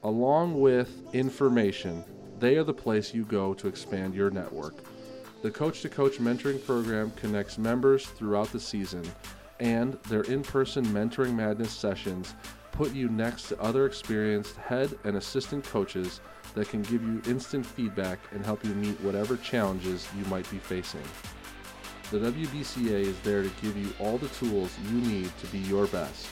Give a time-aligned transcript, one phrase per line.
[0.02, 2.04] Along with information,
[2.40, 4.76] they are the place you go to expand your network.
[5.42, 9.04] The Coach to Coach mentoring program connects members throughout the season,
[9.60, 12.34] and their in person Mentoring Madness sessions
[12.80, 16.22] put you next to other experienced head and assistant coaches
[16.56, 20.60] that can give you instant feedback and help you meet whatever challenges you might be
[20.60, 21.04] facing.
[22.10, 25.88] The WBCA is there to give you all the tools you need to be your
[25.88, 26.28] best.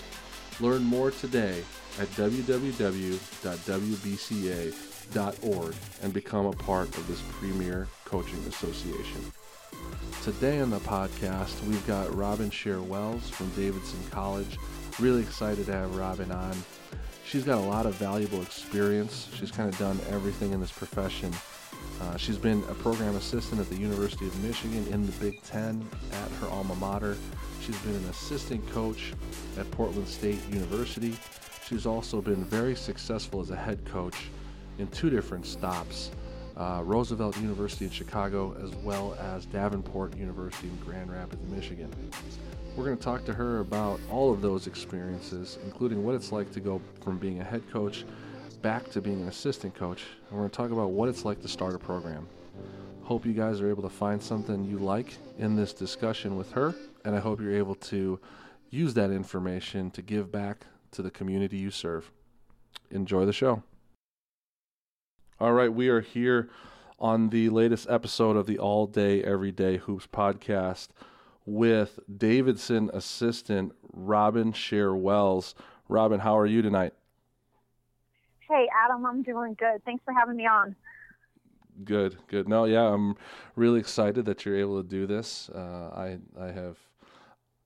[0.62, 1.66] Learn more today
[2.00, 2.96] at www.wbca.org
[6.02, 9.34] and become a part of this premier coaching association.
[10.24, 14.58] Today on the podcast, we've got Robin Scher Wells from Davidson College.
[15.00, 16.56] Really excited to have Robin on.
[17.24, 19.30] She's got a lot of valuable experience.
[19.36, 21.32] She's kind of done everything in this profession.
[22.02, 25.88] Uh, she's been a program assistant at the University of Michigan in the Big Ten
[26.14, 27.16] at her alma mater.
[27.62, 29.14] She's been an assistant coach
[29.58, 31.16] at Portland State University.
[31.68, 34.30] She's also been very successful as a head coach
[34.80, 36.12] in two different stops
[36.58, 41.94] uh, Roosevelt University in Chicago, as well as Davenport University in Grand Rapids, Michigan.
[42.78, 46.52] We're going to talk to her about all of those experiences, including what it's like
[46.52, 48.06] to go from being a head coach
[48.62, 50.04] back to being an assistant coach.
[50.30, 52.28] And we're going to talk about what it's like to start a program.
[53.02, 56.76] Hope you guys are able to find something you like in this discussion with her,
[57.04, 58.20] and I hope you're able to
[58.70, 62.12] use that information to give back to the community you serve.
[62.92, 63.64] Enjoy the show.
[65.40, 66.50] All right, we are here
[67.00, 70.90] on the latest episode of the All Day Everyday Hoops podcast
[71.48, 75.56] with Davidson assistant Robin Scher Wells.
[75.90, 76.94] Robin, how are you tonight?
[78.48, 79.84] Hey, Adam, I'm doing good.
[79.86, 80.76] Thanks for having me on.
[81.84, 82.48] Good, good.
[82.48, 83.16] No, yeah, I'm
[83.56, 85.50] really excited that you're able to do this.
[85.50, 86.78] Uh, I, I have,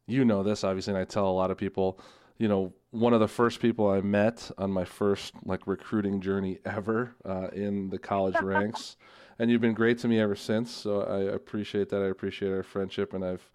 [0.08, 2.00] you know this obviously, and I tell a lot of people
[2.42, 6.58] you know, one of the first people I met on my first like recruiting journey
[6.66, 8.98] ever uh, in the college ranks,
[9.40, 10.72] and you've been great to me ever since.
[10.72, 12.02] So I appreciate that.
[12.02, 13.50] I appreciate our friendship, and I've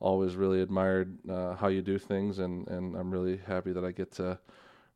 [0.00, 3.92] always really admired uh, how you do things, and and I'm really happy that I
[3.92, 4.38] get to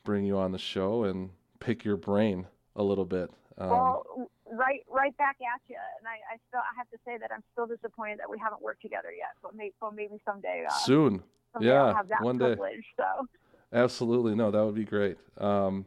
[0.05, 1.31] bring you on the show and
[1.61, 2.47] pick your brain
[2.77, 3.31] a little bit.
[3.59, 5.77] Um, well, right, right back at you.
[5.99, 8.63] And I, I still, I have to say that I'm still disappointed that we haven't
[8.63, 9.35] worked together yet.
[9.43, 10.65] But maybe, well, maybe someday.
[10.69, 11.23] Uh, Soon
[11.61, 12.57] yeah, one day.
[12.97, 13.27] So.
[13.73, 15.19] Absolutely, no, that would be great.
[15.39, 15.87] Um,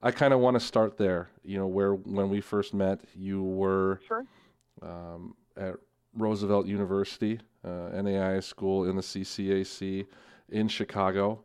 [0.00, 1.30] I kind of want to start there.
[1.44, 4.24] You know, where when we first met, you were sure.
[4.82, 5.74] um, at
[6.14, 10.06] Roosevelt University, uh, NAIA school in the CCAC
[10.50, 11.44] in Chicago,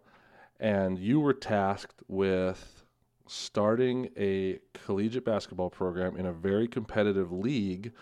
[0.60, 2.84] and you were tasked with
[3.28, 7.94] starting a collegiate basketball program in a very competitive league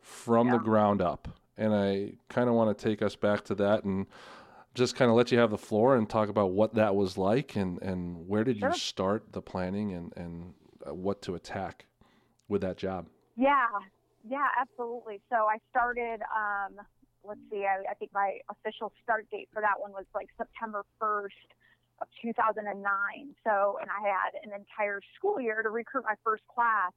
[0.00, 0.54] from yeah.
[0.54, 1.28] the ground up.
[1.56, 4.06] And I kind of want to take us back to that and
[4.78, 7.56] just kind of let you have the floor and talk about what that was like
[7.56, 8.70] and, and where did sure.
[8.70, 10.54] you start the planning and, and
[10.88, 11.84] uh, what to attack
[12.48, 13.08] with that job?
[13.36, 13.66] Yeah,
[14.26, 15.20] yeah, absolutely.
[15.30, 16.76] So I started, um,
[17.24, 20.84] let's see, I, I, think my official start date for that one was like September
[21.00, 21.50] 1st
[22.00, 23.34] of 2009.
[23.44, 26.92] So, and I had an entire school year to recruit my first class.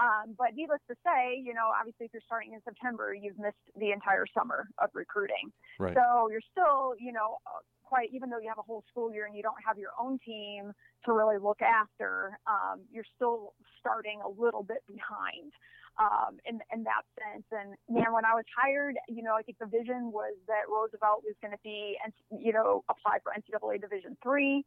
[0.00, 3.60] Um, but needless to say, you know, obviously if you're starting in September, you've missed
[3.76, 5.52] the entire summer of recruiting.
[5.78, 5.94] Right.
[5.94, 9.26] So you're still, you know, uh, quite even though you have a whole school year
[9.26, 10.72] and you don't have your own team
[11.04, 15.52] to really look after, um, you're still starting a little bit behind
[15.98, 17.44] um, in in that sense.
[17.52, 21.24] And man, when I was hired, you know, I think the vision was that Roosevelt
[21.24, 24.64] was going to be, and you know, apply for NCAA Division three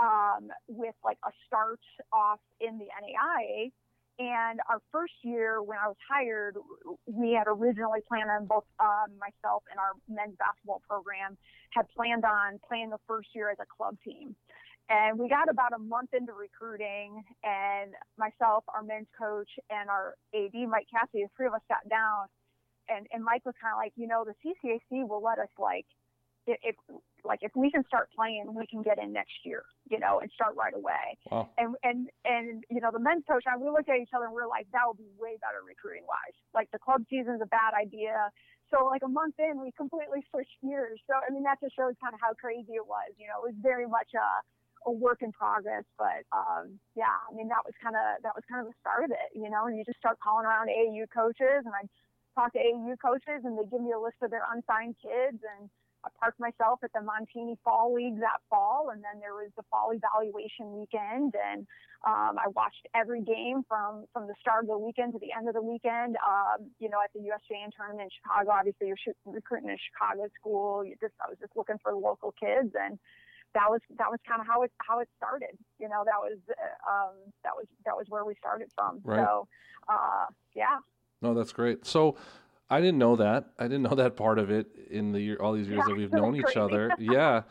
[0.00, 1.80] um, with like a start
[2.12, 3.70] off in the NAIA.
[4.22, 6.54] And our first year, when I was hired,
[7.06, 11.36] we had originally planned on both um, myself and our men's basketball program
[11.70, 14.36] had planned on playing the first year as a club team.
[14.88, 20.14] And we got about a month into recruiting, and myself, our men's coach, and our
[20.34, 22.26] AD, Mike Cassidy, the three of us sat down,
[22.88, 25.86] and, and Mike was kind of like, you know, the CCAC will let us like,
[26.46, 26.76] if
[27.24, 30.30] like if we can start playing, we can get in next year, you know, and
[30.34, 31.18] start right away.
[31.30, 31.48] Wow.
[31.58, 34.34] And and and you know, the men's coach, and we looked at each other and
[34.34, 36.34] we are like, that would be way better recruiting wise.
[36.54, 38.30] Like the club season's a bad idea.
[38.74, 40.98] So like a month in, we completely switched gears.
[41.06, 43.14] So I mean, that just shows kind of how crazy it was.
[43.20, 44.42] You know, it was very much a
[44.86, 48.42] a work in progress, but um, yeah, I mean that was kind of that was
[48.50, 49.70] kind of the start of it, you know.
[49.70, 51.86] And you just start calling around AAU coaches, and I
[52.34, 55.70] talk to AAU coaches, and they give me a list of their unsigned kids, and
[56.04, 59.62] I parked myself at the Montini Fall League that fall, and then there was the
[59.70, 61.66] fall evaluation weekend, and
[62.04, 65.46] um, I watched every game from from the start of the weekend to the end
[65.46, 66.16] of the weekend.
[66.18, 70.84] Um, you know, at the USJN tournament in Chicago, obviously you're recruiting a Chicago school.
[70.84, 72.98] You just I was just looking for local kids, and
[73.54, 75.54] that was that was kind of how it how it started.
[75.78, 76.38] You know, that was
[76.82, 77.14] um,
[77.44, 79.00] that was that was where we started from.
[79.04, 79.22] Right.
[79.22, 79.46] So,
[79.88, 80.78] uh, yeah.
[81.20, 81.86] No, that's great.
[81.86, 82.16] So
[82.70, 83.50] I didn't know that.
[83.58, 86.12] I didn't know that part of it in the year, all these years that we've
[86.12, 86.60] known each crazy.
[86.60, 86.90] other.
[86.98, 87.42] Yeah.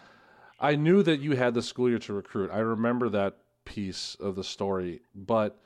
[0.59, 2.51] I knew that you had the school year to recruit.
[2.51, 5.59] I remember that piece of the story, but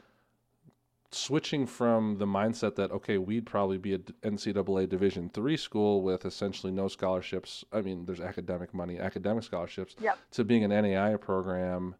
[1.12, 6.26] switching from the mindset that okay, we'd probably be a NCAA Division three school with
[6.26, 7.64] essentially no scholarships.
[7.72, 10.18] I mean, there's academic money, academic scholarships, Yep.
[10.32, 11.96] to being an NAI program.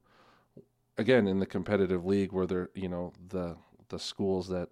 [0.98, 3.58] Again, in the competitive league, where there, you know, the
[3.90, 4.70] the schools that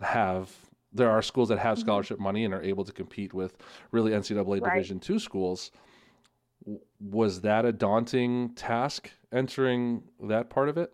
[0.00, 0.54] have
[0.98, 1.80] there are schools that have Mhm.
[1.80, 3.56] scholarship money and are able to compete with
[3.90, 4.74] really NCAA Right.
[4.74, 5.70] Division two schools.
[7.00, 10.92] Was that a daunting task entering that part of it?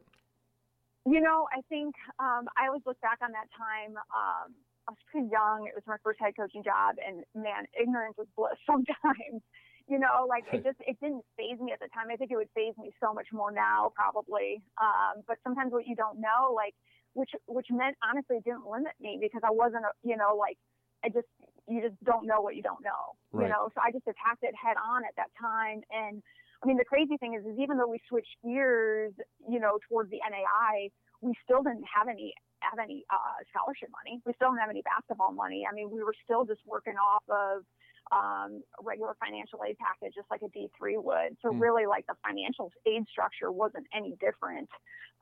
[1.06, 3.96] You know, I think um, I always look back on that time.
[4.14, 4.54] Um,
[4.88, 5.66] I was pretty young.
[5.66, 9.42] It was my first head coaching job, and man, ignorance is bliss sometimes.
[9.86, 12.06] You know, like it just it didn't phase me at the time.
[12.10, 14.62] I think it would phase me so much more now, probably.
[14.80, 16.74] Um, but sometimes what you don't know, like
[17.14, 20.58] which which meant honestly didn't limit me because I wasn't, a, you know, like
[21.04, 21.30] I just
[21.66, 23.16] you just don't know what you don't know.
[23.32, 23.46] Right.
[23.46, 26.22] You know, so I just attacked it head on at that time, and
[26.62, 29.12] I mean, the crazy thing is, is even though we switched gears,
[29.48, 30.88] you know, towards the NAI,
[31.20, 32.32] we still didn't have any
[32.64, 34.20] have any uh, scholarship money.
[34.24, 35.68] We still didn't have any basketball money.
[35.68, 37.68] I mean, we were still just working off of
[38.12, 41.36] um, regular financial aid package, just like a D3 would.
[41.42, 41.58] So Hmm.
[41.58, 44.68] really, like the financial aid structure wasn't any different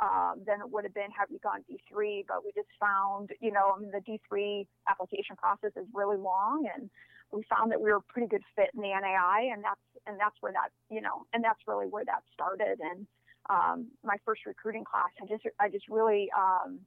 [0.00, 2.24] um, than it would have been had we gone D3.
[2.26, 6.68] But we just found, you know, I mean, the D3 application process is really long,
[6.74, 6.90] and
[7.32, 10.18] we found that we were a pretty good fit in the NAI, and that's and
[10.18, 12.80] that's where that, you know, and that's really where that started.
[12.80, 13.06] And
[13.48, 16.80] um, my first recruiting class, I just I just really um,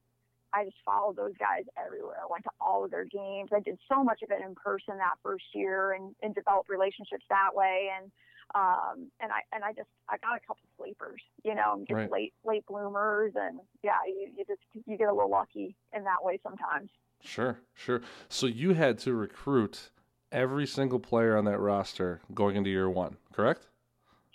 [0.56, 2.18] I just followed those guys everywhere.
[2.24, 3.50] I went to all of their games.
[3.54, 7.26] I did so much of it in person that first year and, and developed relationships
[7.30, 7.90] that way.
[7.96, 8.12] And
[8.54, 12.12] um, and I and I just I got a couple sleepers, you know, just Right.
[12.12, 16.24] late late bloomers, and yeah, you, you just you get a little lucky in that
[16.24, 16.90] way sometimes.
[17.22, 18.02] Sure, sure.
[18.30, 19.90] So you had to recruit
[20.32, 23.68] every single player on that roster going into year one, correct?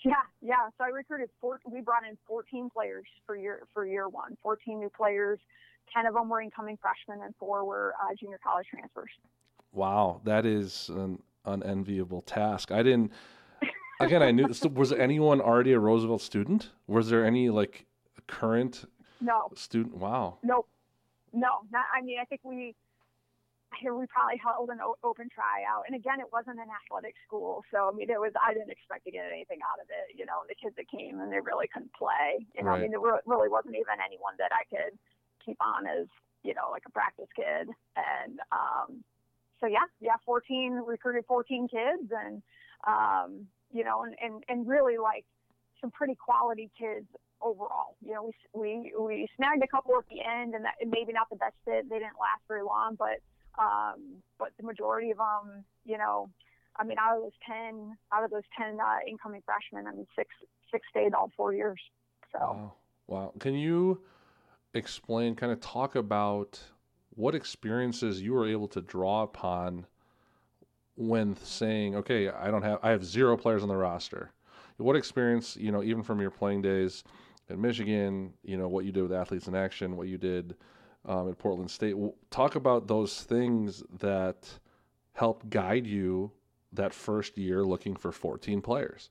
[0.04, 0.68] Yeah, yeah.
[0.76, 1.60] So I recruited four.
[1.70, 4.36] We brought in 14 players for year for year one.
[4.42, 5.38] 14 new players.
[5.94, 9.10] Ten of them were incoming freshmen, and four were uh, junior college transfers.
[9.72, 12.70] Wow, that is an unenviable task.
[12.70, 13.12] I didn't.
[14.00, 14.52] Again, I knew.
[14.52, 16.70] So was anyone already a Roosevelt student?
[16.86, 17.84] Was there any like
[18.26, 18.84] current
[19.20, 19.96] No, student?
[19.96, 20.38] Wow.
[20.42, 20.66] Nope.
[21.32, 21.84] No, not.
[21.94, 22.74] I mean, I think we
[23.78, 27.88] here we probably held an open tryout, and again, it wasn't an athletic school, so
[27.88, 28.32] I mean, it was.
[28.42, 30.18] I didn't expect to get anything out of it.
[30.18, 32.46] You know, the kids that came and they really couldn't play.
[32.56, 32.78] You know, Right.
[32.78, 34.98] I mean, there really wasn't even anyone that I could
[35.50, 36.06] keep on as
[36.42, 39.04] you know, like a practice kid, and um,
[39.60, 42.42] so yeah, yeah, 14 recruited 14 kids, and
[42.86, 45.24] um, you know, and and and really like
[45.80, 47.06] some pretty quality kids
[47.42, 47.96] overall.
[48.04, 51.28] You know, we we we snagged a couple at the end, and that maybe not
[51.30, 51.88] the best fit.
[51.90, 53.20] They didn't last very long, but
[53.60, 56.30] um, but the majority of them, you know,
[56.76, 60.06] I mean, out of those ten, out of those ten uh, incoming freshmen, I mean,
[60.16, 60.30] six
[60.72, 61.80] six stayed all four years.
[62.32, 62.72] So Wow.
[63.08, 63.32] Wow.
[63.40, 64.00] Can you
[64.74, 66.60] explain, kind of talk about
[67.10, 69.86] what experiences you were able to draw upon
[70.96, 74.32] when saying, okay, I don't have, I have zero players on the roster.
[74.76, 77.04] What experience, you know, even from your playing days
[77.48, 80.56] in Michigan, you know, what you did with Athletes in Action, what you did
[81.04, 81.96] um, at Portland State.
[82.30, 84.48] Talk about those things that
[85.12, 86.32] helped guide you
[86.72, 89.10] that first year looking for 14 players.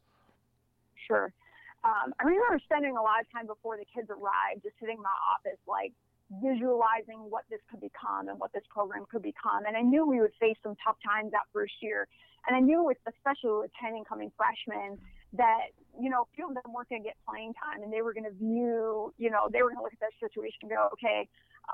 [0.96, 1.32] Sure.
[1.84, 5.04] Um, I remember spending a lot of time before the kids arrived, just sitting in
[5.04, 5.96] my office, like
[6.44, 9.66] visualizing what this could become and what this program could become.
[9.66, 12.08] And I knew we would face some tough times that first year.
[12.48, 15.00] And I knew with especially with 10 incoming freshmen
[15.34, 18.02] that, you know, a few of them weren't going to get playing time and they
[18.02, 20.72] were going to view, you know, they were going to look at that situation and
[20.72, 21.28] go, okay,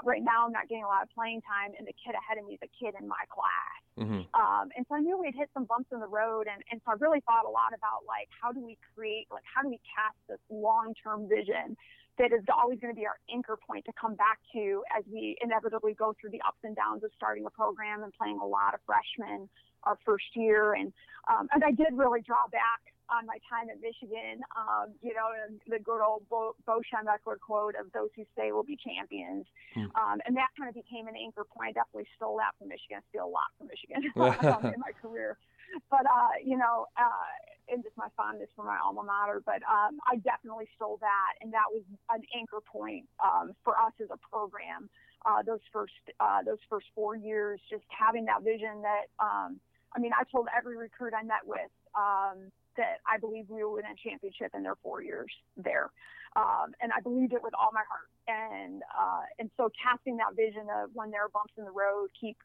[0.04, 2.46] right now I'm not getting a lot of playing time and the kid ahead of
[2.46, 3.80] me is a kid in my class.
[3.96, 4.28] Mm-hmm.
[4.36, 6.48] Um, and so I knew we'd hit some bumps in the road.
[6.52, 9.46] And, and so I really thought a lot about like, how do we create, like,
[9.48, 11.78] how do we cast this long-term vision
[12.18, 15.36] that is always going to be our anchor point to come back to as we
[15.44, 18.74] inevitably go through the ups and downs of starting a program and playing a lot
[18.74, 19.48] of freshmen
[19.84, 20.74] our first year.
[20.74, 20.92] And,
[21.28, 25.30] um, and I did really draw back on my time at Michigan, um, you know,
[25.68, 29.46] the good old Bo, Schembechler quote of those who stay will be champions.
[29.74, 29.90] Hmm.
[29.96, 31.78] Um, and that kind of became an anchor point.
[31.78, 33.00] I definitely stole that from Michigan.
[33.00, 34.02] I steal a lot from Michigan
[34.74, 35.38] in my career.
[35.90, 37.30] But, uh, you know, uh,
[37.70, 41.34] and just my fondness for my alma mater, but um, I definitely stole that.
[41.42, 41.82] And that was
[42.14, 44.90] an anchor point um, for us as a program.
[45.26, 49.60] Uh, those first uh, those first four years, just having that vision that um,
[49.96, 53.74] I mean, I told every recruit I met with, um, that I believe we will
[53.74, 55.92] win a championship in their four years there.
[56.36, 58.10] Um, and I believed it with all my heart.
[58.28, 62.10] And uh, and so casting that vision of when there are bumps in the road,
[62.20, 62.38] keep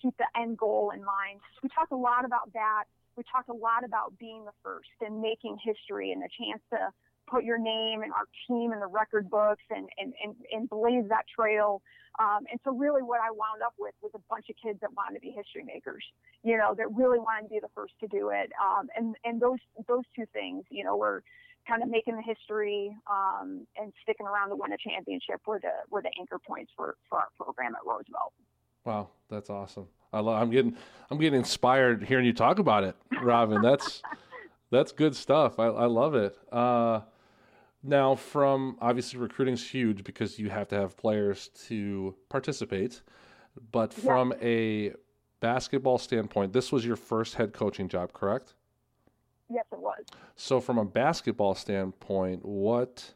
[0.00, 1.40] keep the end goal in mind.
[1.62, 2.84] We talk a lot about that.
[3.16, 6.92] We talk a lot about being the first and making history and the chance to
[7.30, 11.04] put your name and our team in the record books and, and, and, and blaze
[11.08, 11.82] that trail.
[12.18, 14.90] Um, and so really what I wound up with was a bunch of kids that
[14.96, 16.02] wanted to be history makers,
[16.42, 18.50] you know, that really wanted to be the first to do it.
[18.58, 21.22] Um, and, and those, those two things, you know, were
[21.68, 25.70] kind of making the history um, and sticking around to win a championship were the,
[25.90, 28.32] were the anchor points for, for our program at Roosevelt.
[28.84, 29.86] Wow, that's awesome.
[30.12, 30.76] I love, I'm getting
[31.10, 33.60] I'm getting inspired hearing you talk about it, Robin.
[33.60, 34.02] That's
[34.70, 35.58] that's good stuff.
[35.58, 36.36] I, I love it.
[36.50, 37.00] Uh,
[37.82, 43.02] now, from obviously recruiting is huge because you have to have players to participate.
[43.70, 44.46] But from yeah.
[44.48, 44.92] a
[45.40, 48.54] basketball standpoint, this was your first head coaching job, correct?
[49.50, 50.04] Yes, it was.
[50.36, 53.14] So, from a basketball standpoint, what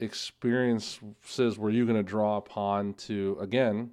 [0.00, 3.90] experiences were you going to draw upon to, again,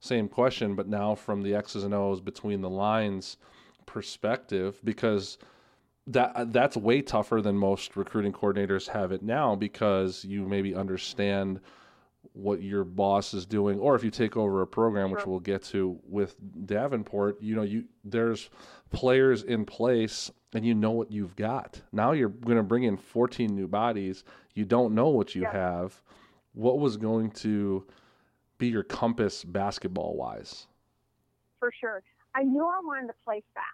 [0.00, 3.36] same question, but now from the X's and O's between the lines
[3.84, 4.80] perspective?
[4.84, 5.38] Because
[6.08, 11.60] that that's way tougher than most recruiting coordinators have it now because you maybe understand
[12.32, 13.78] what your boss is doing.
[13.78, 16.36] Or if you take over a program which we'll get to with
[16.66, 18.50] Davenport you know you there's
[18.90, 21.80] players in place and you know what you've got.
[21.92, 24.24] Now you're going to bring in 14 new bodies.
[24.54, 25.52] You don't know what you yeah.
[25.52, 26.02] have.
[26.54, 27.86] What was going to
[28.56, 30.66] be your compass basketball wise
[31.58, 32.02] for sure.
[32.34, 33.66] I knew i wanted to play fast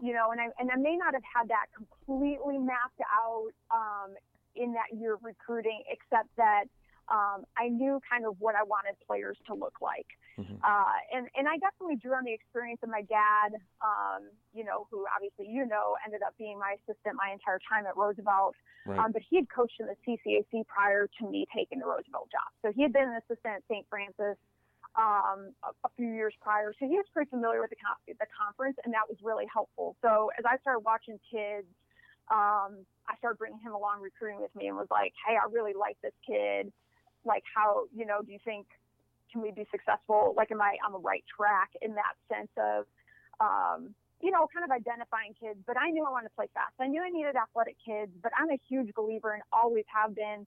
[0.00, 4.14] you know, and I and I may not have had that completely mapped out um,
[4.54, 6.64] in that year of recruiting, except that
[7.08, 10.06] um, I knew kind of what I wanted players to look like.
[10.38, 10.58] Mm-hmm.
[10.60, 14.86] Uh, and, and I definitely drew on the experience of my dad, um, you know,
[14.90, 18.58] who obviously, you know, ended up being my assistant my entire time at Roosevelt.
[18.84, 18.98] Right.
[18.98, 22.50] Um, but he had coached in the CCAC prior to me taking the Roosevelt job.
[22.60, 23.86] So he had been an assistant at St.
[23.88, 24.36] Francis
[24.96, 26.72] um, a, a, few years prior.
[26.80, 27.76] So he was pretty familiar with the,
[28.08, 29.96] the conference, and that was really helpful.
[30.00, 31.68] So as I started watching kids,
[32.32, 35.74] um, I started bringing him along recruiting with me and was like, hey, I really
[35.76, 36.72] like this kid.
[37.24, 38.66] Like, how, you know, do you think,
[39.30, 40.32] can we be successful?
[40.36, 42.86] Like, am I on the right track in that sense of,
[43.38, 46.72] um, you know, kind of identifying kids, but I knew I wanted to play fast.
[46.80, 50.46] I knew I needed athletic kids, but I'm a huge believer and always have been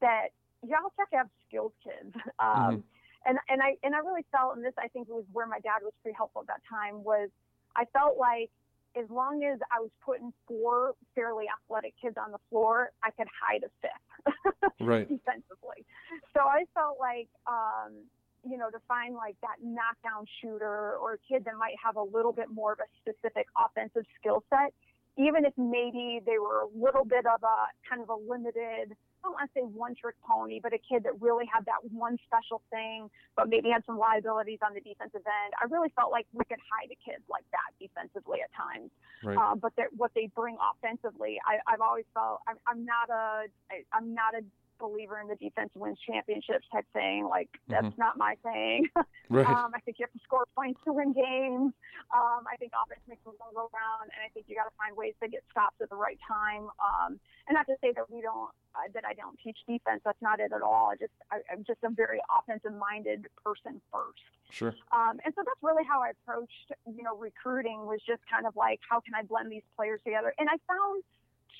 [0.00, 0.32] that
[0.64, 2.16] you also have to have skilled kids.
[2.40, 2.80] Um, mm-hmm
[3.26, 5.80] and and I and I really felt, and this I think was where my dad
[5.82, 7.28] was pretty helpful at that time was
[7.76, 8.50] I felt like
[8.96, 13.28] as long as I was putting four fairly athletic kids on the floor, I could
[13.30, 15.08] hide a fifth right.
[15.08, 15.86] defensively.
[16.34, 18.02] So I felt like, um,
[18.42, 22.02] you know, to find like that knockdown shooter or a kid that might have a
[22.02, 24.74] little bit more of a specific offensive skill set,
[25.16, 29.28] even if maybe they were a little bit of a kind of a limited I
[29.28, 32.16] don't want to say one trick pony, but a kid that really had that one
[32.24, 35.52] special thing, but maybe had some liabilities on the defensive end.
[35.60, 38.88] I really felt like we could hide a kid like that defensively at times.
[39.22, 39.36] Right.
[39.36, 43.84] Uh, but what they bring offensively, I, I've always felt I'm, I'm not a I,
[43.92, 44.40] I'm not a
[44.80, 47.28] believer in the defense wins championships type thing.
[47.28, 48.00] Like that's mm-hmm.
[48.00, 48.88] not my thing.
[49.30, 49.46] Right.
[49.46, 51.70] um, I think you have to score points to win games.
[52.10, 54.74] Um, I think offense makes the ball go around, and I think you got to
[54.74, 56.66] find ways to get stops at the right time.
[56.82, 60.02] Um, and not to say that we don't uh, that I don't teach defense.
[60.04, 60.90] That's not it at all.
[60.90, 64.26] I just I, I'm just a very offensive minded person first.
[64.50, 64.74] Sure.
[64.90, 68.58] Um, and so that's really how I approached you know recruiting was just kind of
[68.58, 71.06] like how can I blend these players together, and I found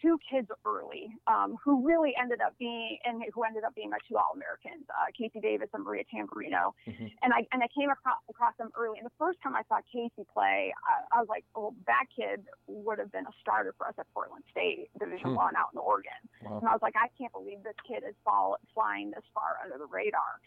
[0.01, 3.99] two kids early um, who really ended up being and who ended up being my
[4.09, 6.73] two All Americans, uh, Casey Davis and Maria Tamburino.
[6.89, 7.13] Mm-hmm.
[7.23, 8.99] And I and I came across, across them early.
[8.99, 12.45] And the first time I saw Casey play, I, I was like, "Oh, that kid
[12.67, 15.41] would have been a starter for us at Portland State Division hmm.
[15.41, 16.59] One out in Oregon." Wow.
[16.61, 19.79] And I was like, "I can't believe this kid is fall, flying this far under
[19.79, 20.41] the radar."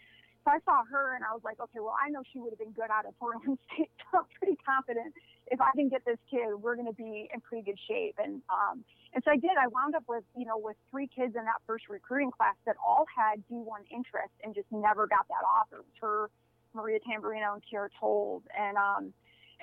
[0.43, 2.60] So I saw her and I was like, okay, well, I know she would have
[2.60, 3.88] been good out of Portland State.
[4.12, 5.15] So I'm pretty confident
[5.48, 8.15] if I can get this kid, we're going to be in pretty good shape.
[8.17, 8.83] And um,
[9.13, 9.51] and so I did.
[9.60, 12.75] I wound up with you know with three kids in that first recruiting class that
[12.86, 15.77] all had D1 interest and just never got that offer.
[15.77, 16.29] It was her,
[16.74, 18.43] Maria Tamburino, and Kiara Told.
[18.58, 19.13] And um,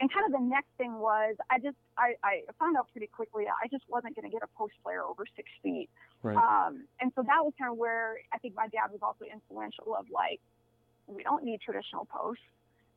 [0.01, 3.45] and kind of the next thing was I just I, I found out pretty quickly
[3.47, 5.91] I just wasn't going to get a post player over six feet.
[6.23, 6.37] Right.
[6.37, 9.95] Um, and so that was kind of where I think my dad was also influential
[9.99, 10.41] of like
[11.07, 12.43] we don't need traditional posts.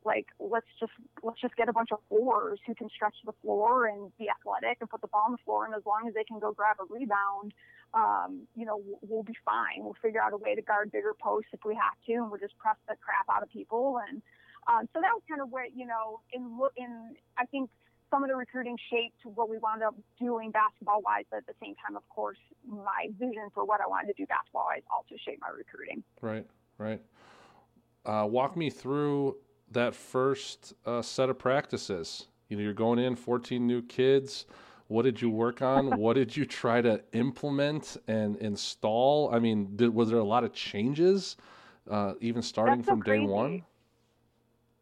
[0.04, 0.92] Like let's just
[1.22, 4.78] let's just get a bunch of fours who can stretch the floor and be athletic
[4.80, 6.76] and put the ball on the floor, and as long as they can go grab
[6.80, 7.54] a rebound,
[7.94, 9.82] um, you know we'll be fine.
[9.82, 12.40] We'll figure out a way to guard bigger posts if we have to, and we'll
[12.40, 14.00] just press the crap out of people.
[14.08, 14.20] And
[14.68, 17.70] um, so that was kind of where you know in in I think
[18.10, 21.54] some of the recruiting shaped what we wound up doing basketball wise, but at the
[21.60, 25.16] same time, of course, my vision for what I wanted to do basketball wise also
[25.24, 26.04] shaped my recruiting.
[26.20, 26.46] Right,
[26.78, 27.00] right.
[28.04, 29.36] Uh, walk me through
[29.74, 32.26] that first uh, set of practices.
[32.48, 34.46] You know, you're going in 14 new kids.
[34.88, 35.96] What did you work on?
[35.98, 39.30] what did you try to implement and install?
[39.32, 41.36] I mean, did, was there a lot of changes,
[41.90, 43.24] uh, even starting so from crazy.
[43.24, 43.64] day one?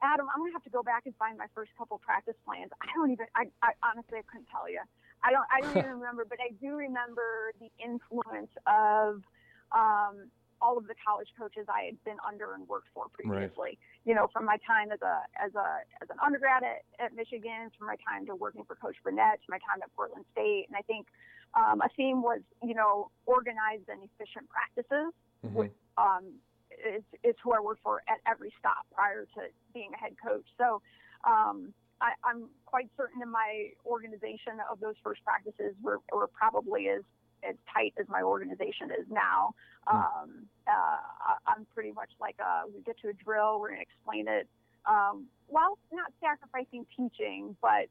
[0.03, 2.71] Adam, I'm gonna have to go back and find my first couple practice plans.
[2.83, 3.27] I don't even.
[3.37, 4.81] I, I honestly I couldn't tell you.
[5.23, 5.47] I don't.
[5.49, 9.23] I don't even remember, but I do remember the influence of
[9.71, 10.27] um,
[10.63, 13.75] all of the college coaches I had been under and worked for previously.
[13.75, 14.07] Right.
[14.07, 17.75] You know, from my time as a as a as an undergrad at, at Michigan,
[17.77, 20.77] from my time to working for Coach Burnett, to my time at Portland State, and
[20.79, 21.11] I think
[21.59, 25.11] um, a theme was you know organized and efficient practices.
[25.43, 25.59] Mm-hmm.
[25.59, 26.39] With, um,
[26.73, 29.41] is, is who I worked for at every stop prior to
[29.75, 30.47] being a head coach.
[30.57, 30.81] So
[31.25, 36.89] um, I, I'm quite certain in my organization of those first practices were, were probably
[36.89, 37.03] as
[37.49, 39.55] as tight as my organization is now.
[39.87, 39.97] Hmm.
[39.97, 40.31] Um,
[40.67, 44.29] uh, I'm pretty much like a, we get to a drill, we're going to explain
[44.29, 44.49] it
[44.87, 47.87] um, while not sacrificing teaching, but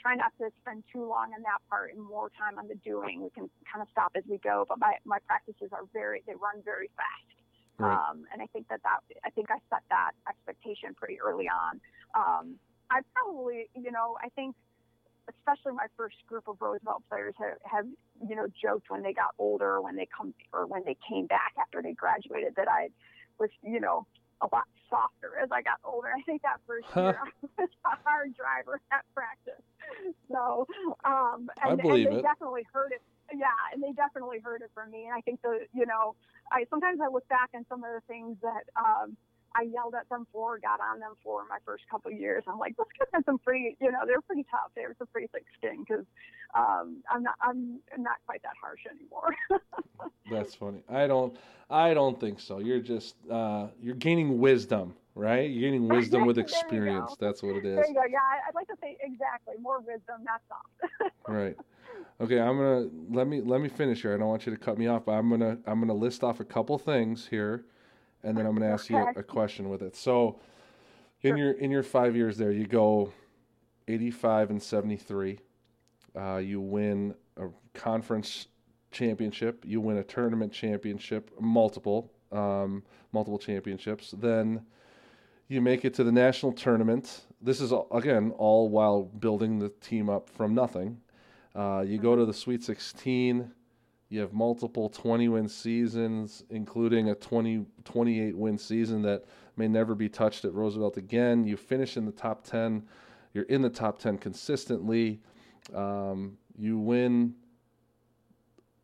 [0.00, 3.22] try not to spend too long on that part and more time on the doing.
[3.22, 6.34] We can kind of stop as we go, but my, my practices are very, they
[6.34, 7.38] run very fast.
[7.78, 7.94] Right.
[7.94, 11.80] Um, and I think that that, I think I set that expectation pretty early on.
[12.14, 12.54] Um,
[12.90, 14.54] I probably, you know, I think
[15.28, 17.86] especially my first group of Roosevelt players have, have,
[18.28, 21.54] you know, joked when they got older, when they come or when they came back
[21.58, 22.88] after they graduated, that I
[23.38, 24.06] was, you know,
[24.40, 26.08] a lot softer as I got older.
[26.08, 27.18] I think that first year
[27.58, 29.62] I was a hard driver at practice.
[30.30, 30.66] So,
[31.04, 32.22] um, and, I believe and they it.
[32.22, 33.02] definitely heard it.
[33.32, 35.04] Yeah, and they definitely heard it from me.
[35.04, 36.14] And I think the, you know,
[36.52, 38.64] I sometimes I look back on some of the things that.
[38.76, 39.16] Um,
[39.54, 42.44] I yelled at them for, got on them for my first couple of years.
[42.48, 44.72] I'm like, those kids had some pretty, you know, they're pretty tough.
[44.74, 46.04] They were some pretty thick skin because
[46.54, 49.34] um, I'm not, I'm not quite that harsh anymore.
[50.30, 50.82] That's funny.
[50.88, 51.36] I don't,
[51.70, 52.58] I don't think so.
[52.58, 55.48] You're just, uh, you're gaining wisdom, right?
[55.48, 57.14] You're gaining wisdom with experience.
[57.20, 57.76] That's what it is.
[57.76, 58.02] There you go.
[58.10, 61.12] Yeah, I'd like to say exactly more wisdom, not soft.
[61.28, 61.56] right.
[62.20, 64.14] Okay, I'm gonna let me let me finish here.
[64.14, 66.38] I don't want you to cut me off, but I'm gonna I'm gonna list off
[66.38, 67.64] a couple things here
[68.24, 68.98] and then I'm going to ask okay.
[68.98, 69.94] you a question with it.
[69.94, 70.40] So,
[71.22, 71.36] in sure.
[71.36, 73.12] your in your five years there, you go
[73.88, 75.38] 85 and 73.
[76.16, 78.46] Uh, you win a conference
[78.90, 79.64] championship.
[79.66, 82.82] You win a tournament championship, multiple um,
[83.12, 84.12] multiple championships.
[84.16, 84.64] Then
[85.48, 87.22] you make it to the national tournament.
[87.40, 91.00] This is again all while building the team up from nothing.
[91.54, 93.52] Uh, you go to the Sweet 16
[94.14, 99.24] you have multiple 20 win seasons, including a 20, 28 win season that
[99.56, 101.44] may never be touched at Roosevelt again.
[101.44, 102.84] You finish in the top 10.
[103.32, 105.20] You're in the top 10 consistently.
[105.74, 107.34] Um, you win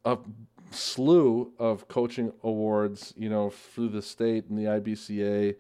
[0.05, 0.19] a
[0.73, 5.55] slew of coaching awards, you know, through the state and the IBCA.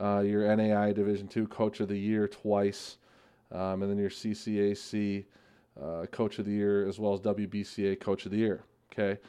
[0.00, 2.98] Uh, your NAI Division two Coach of the Year twice,
[3.50, 5.24] um, and then your CCAC
[5.82, 8.62] uh, Coach of the Year as well as WBCA Coach of the Year.
[8.92, 9.20] Okay.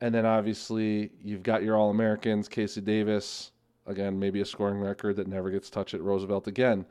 [0.00, 3.52] and then obviously you've got your All Americans, Casey Davis,
[3.86, 6.84] again, maybe a scoring record that never gets touched at Roosevelt again.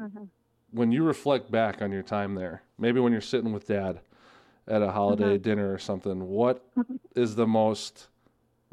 [0.00, 0.24] Mm-hmm.
[0.70, 4.00] When you reflect back on your time there, maybe when you're sitting with dad
[4.66, 5.42] at a holiday mm-hmm.
[5.42, 6.96] dinner or something, what mm-hmm.
[7.34, 8.08] the most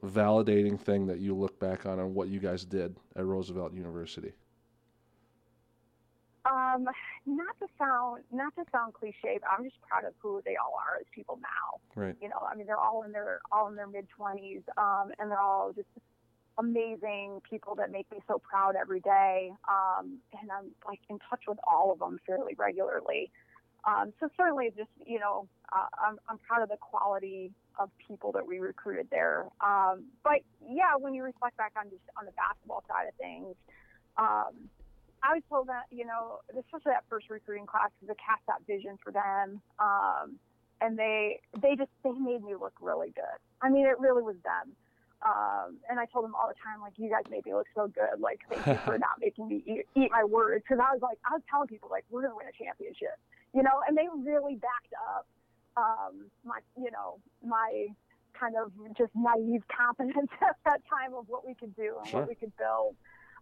[0.04, 4.34] validating thing that you look back on and what you guys did at Roosevelt University?
[6.46, 6.86] Um,
[7.26, 10.76] not to sound not to sound cliche, but I'm just proud of who they all
[10.78, 11.80] are as people now.
[11.96, 12.16] Right.
[12.22, 15.32] You know, I mean, they're all in their all in their mid twenties, um, and
[15.32, 15.88] they're all just
[16.58, 19.52] amazing people that make me so proud every day.
[19.68, 23.32] Um, and I'm like in touch with all of them fairly regularly.
[23.86, 28.32] Um, so certainly, just you know, uh, I'm I'm proud of the quality of people
[28.34, 29.48] that we recruited there.
[29.62, 33.56] Um, but yeah, when you reflect back on just on the basketball side of things.
[34.18, 34.70] Um,
[35.26, 38.62] I was told that, you know, especially that first recruiting class, was a cast that
[38.68, 39.62] vision for them.
[39.80, 40.38] Um,
[40.82, 43.40] and they, they just, they made me look really good.
[43.62, 44.76] I mean, it really was them.
[45.26, 47.88] Um, and I told them all the time, like, you guys made me look so
[47.88, 48.20] good.
[48.20, 50.64] Like, thank you for not making me eat, eat my words.
[50.68, 53.18] Cause I was like, I was telling people, like, we're going to win a championship,
[53.54, 55.26] you know, and they really backed up,
[55.78, 57.88] um, my, you know, my
[58.38, 62.20] kind of just naive confidence at that time of what we could do and sure.
[62.22, 62.96] what we could build.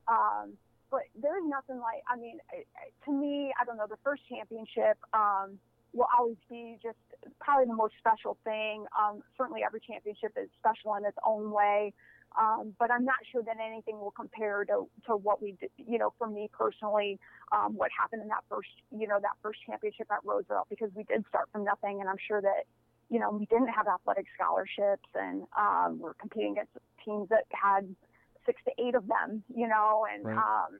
[0.07, 0.53] Um,
[0.93, 2.37] but there's nothing like, I mean,
[3.05, 5.57] to me, I don't know, the first championship um,
[5.91, 7.01] will always be just
[7.41, 8.85] probably the most special thing.
[8.93, 11.93] Um, certainly, every championship is special in its own way.
[12.37, 15.97] Um, but I'm not sure that anything will compare to, to what we did, you
[15.97, 17.19] know, for me personally,
[17.51, 21.03] um, what happened in that first, you know, that first championship at Roosevelt, because we
[21.05, 22.01] did start from nothing.
[22.01, 22.65] And I'm sure that,
[23.09, 26.71] you know, we didn't have athletic scholarships and um, we're competing against
[27.05, 27.95] teams that had
[28.45, 30.37] six to eight of them, you know, and right.
[30.37, 30.79] um,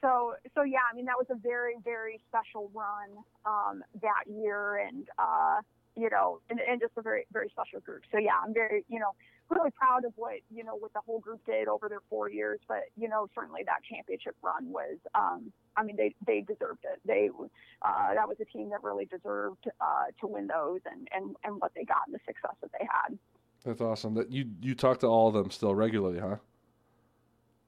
[0.00, 4.76] so so yeah, I mean that was a very very special run um, that year,
[4.76, 5.60] and uh,
[5.96, 8.02] you know, and, and just a very very special group.
[8.12, 9.12] So yeah, I'm very you know
[9.50, 12.60] really proud of what you know what the whole group did over their four years.
[12.68, 17.00] But you know, certainly that championship run was, um, I mean, they they deserved it.
[17.04, 17.30] They
[17.82, 21.60] uh, that was a team that really deserved uh, to win those, and and and
[21.60, 23.18] what they got and the success that they had.
[23.64, 24.14] That's awesome.
[24.14, 26.36] That you you talk to all of them still regularly, huh?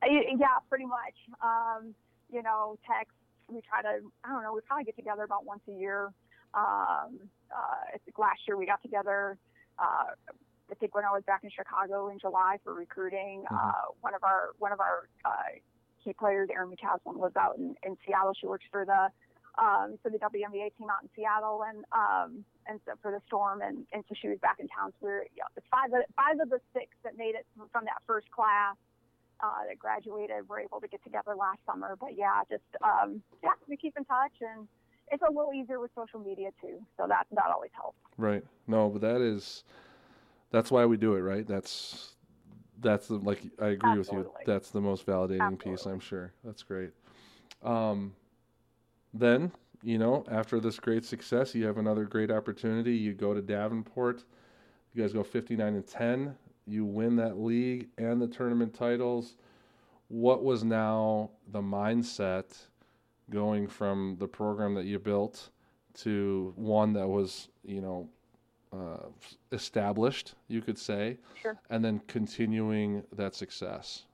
[0.07, 1.17] Yeah, pretty much.
[1.43, 1.95] Um,
[2.31, 3.13] you know, text.
[3.49, 4.01] We try to.
[4.25, 4.55] I don't know.
[4.55, 6.13] We probably get together about once a year.
[6.55, 7.19] Um,
[7.51, 9.37] uh, last year we got together.
[9.79, 10.15] Uh,
[10.71, 13.55] I think when I was back in Chicago in July for recruiting, mm-hmm.
[13.55, 15.59] uh, one of our one of our uh,
[16.03, 18.33] key players, Erin McCaslin, was out in, in Seattle.
[18.41, 19.11] She works for the
[19.59, 23.63] um, for the WNBA team out in Seattle, and um, and so for the Storm,
[23.63, 24.93] and, and so she was back in town.
[25.01, 27.85] So we were you know, five of, five of the six that made it from
[27.85, 28.77] that first class
[29.43, 31.97] uh, that graduated were able to get together last summer.
[31.99, 34.67] But yeah, just um, yeah, we keep in touch, and
[35.11, 36.79] it's a little easier with social media too.
[36.97, 37.99] So that that always helps.
[38.17, 38.45] Right.
[38.67, 39.65] No, but that is
[40.51, 41.47] that's why we do it, right?
[41.47, 42.15] That's
[42.81, 44.17] that's the, like I agree Absolutely.
[44.17, 44.53] with you.
[44.53, 45.73] That's the most validating Absolutely.
[45.73, 46.33] piece, I'm sure.
[46.45, 46.91] That's great.
[47.63, 48.15] Um,
[49.13, 52.95] then you know, after this great success, you have another great opportunity.
[52.95, 54.25] You go to Davenport.
[54.93, 59.37] You guys go 59 and 10 you win that league and the tournament titles.
[60.09, 62.57] What was now the mindset
[63.31, 65.51] going from the program that you built
[65.95, 68.09] to one that was, you know,
[68.73, 69.09] uh,
[69.53, 71.59] established, you could say, sure.
[71.71, 74.05] and then continuing that success?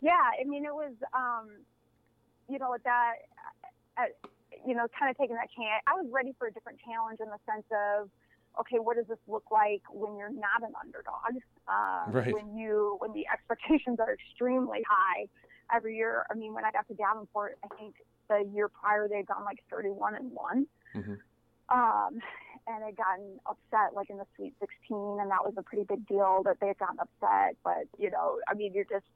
[0.00, 1.48] Yeah, I mean, it was, um,
[2.48, 3.14] you know, that,
[3.96, 4.02] uh,
[4.66, 5.82] you know, kind of taking that chance.
[5.86, 8.10] I was ready for a different challenge in the sense of,
[8.60, 11.42] okay, what does this look like when you're not an underdog?
[11.68, 12.32] Uh, right.
[12.32, 15.26] When you when the expectations are extremely high
[15.74, 16.26] every year.
[16.30, 17.94] I mean, when I got to Davenport, I think
[18.28, 20.66] the year prior they'd gone like 31 and one.
[20.94, 21.14] Mm-hmm.
[21.68, 22.20] Um,
[22.68, 26.06] and had gotten upset like in the Sweet 16, and that was a pretty big
[26.06, 27.56] deal that they had gotten upset.
[27.64, 29.06] But you know, I mean, you're just,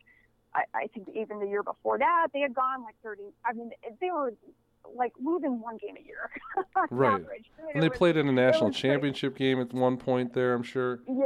[0.54, 3.22] I, I think even the year before that they had gone like 30.
[3.44, 4.34] I mean, they were
[4.94, 6.30] like losing one game a year.
[6.90, 7.22] right.
[7.74, 9.50] and they was, played in a national championship great.
[9.50, 11.00] game at one point there, I'm sure.
[11.06, 11.24] Yeah.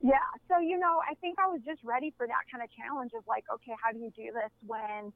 [0.00, 0.18] Yeah.
[0.48, 3.24] So, you know, I think I was just ready for that kind of challenge of
[3.26, 5.12] like, okay, how do you do this when,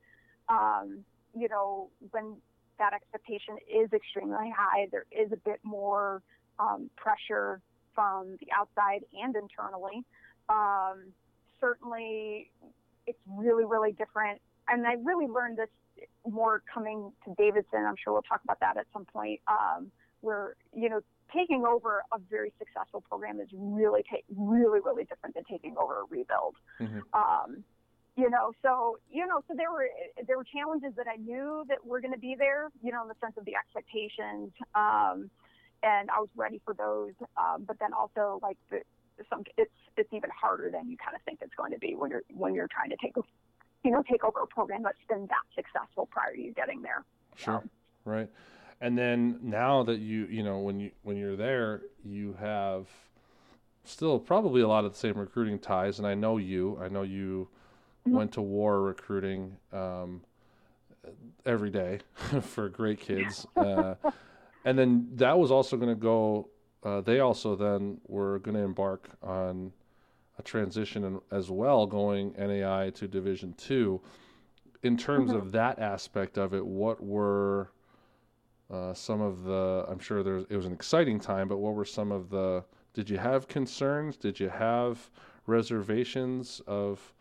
[0.48, 2.36] um, you know, when
[2.78, 6.22] that expectation is extremely high, there is a bit more
[6.58, 7.60] um, pressure
[7.94, 10.02] from the outside and internally.
[10.48, 11.12] Um,
[11.60, 12.50] certainly,
[13.06, 14.40] it's really, really different.
[14.68, 15.68] And I really learned this
[16.28, 17.84] more coming to Davidson.
[17.86, 19.40] I'm sure we'll talk about that at some point.
[19.46, 21.00] Um, where you know
[21.34, 26.00] taking over a very successful program is really ta- really really different than taking over
[26.00, 26.56] a rebuild.
[26.80, 27.00] Mm-hmm.
[27.12, 27.64] Um,
[28.16, 29.88] you know, so you know, so there were
[30.26, 32.68] there were challenges that I knew that were going to be there.
[32.82, 34.52] You know, in the sense of the expectations.
[34.74, 35.30] Um,
[35.82, 37.12] and I was ready for those.
[37.36, 38.82] Um, but then also like the,
[39.28, 42.10] some it's it's even harder than you kind of think it's going to be when
[42.10, 43.22] you're when you're trying to take a
[43.84, 47.04] you know take over a program that's been that successful prior to you getting there.
[47.36, 47.70] Sure, so.
[48.10, 48.28] right.
[48.80, 52.88] And then now that you you know when you when you're there, you have
[53.84, 55.98] still probably a lot of the same recruiting ties.
[55.98, 56.78] And I know you.
[56.80, 57.48] I know you
[58.06, 58.16] mm-hmm.
[58.16, 60.22] went to war recruiting um,
[61.46, 62.00] every day
[62.42, 63.46] for great kids.
[63.56, 63.94] Uh,
[64.64, 66.48] and then that was also going to go.
[66.84, 69.72] Uh, they also then were going to embark on
[70.42, 74.00] a transition as well, going NAI to Division Two.
[74.83, 75.38] In terms mm-hmm.
[75.38, 77.70] of that aspect of it, what were
[78.70, 79.85] uh, some of the?
[79.88, 82.64] I'm sure there it was an exciting time, but what were some of the?
[82.94, 84.16] Did you have concerns?
[84.16, 85.11] Did you have
[85.46, 87.14] reservations of?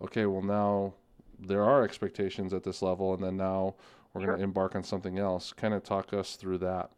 [0.00, 0.94] Okay, well now
[1.40, 3.74] there are expectations at this level, and then now
[4.12, 4.28] we're sure.
[4.28, 5.52] going to embark on something else.
[5.52, 6.90] Kind of talk us through that.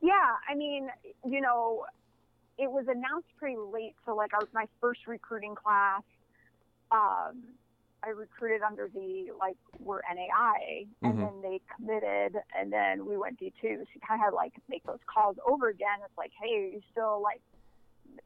[0.00, 0.12] Yeah,
[0.48, 0.88] I mean,
[1.24, 1.84] you know,
[2.62, 3.94] it was announced pretty late.
[4.04, 6.02] So, like, our, my first recruiting class,
[6.90, 7.34] um,
[8.04, 11.20] I recruited under the like we're NAI, and mm-hmm.
[11.22, 13.74] then they committed, and then we went D two.
[13.78, 15.98] So you kind of had to like make those calls over again.
[16.04, 17.40] It's like, hey, you still like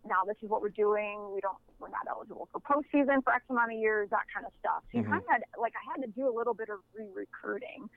[0.05, 1.14] now this is what we're doing.
[1.35, 4.53] We don't, we're not eligible for postseason for X amount of years, that kind of
[4.59, 4.83] stuff.
[4.90, 5.12] So you mm-hmm.
[5.12, 7.88] kind of had, like, I had to do a little bit of re-recruiting,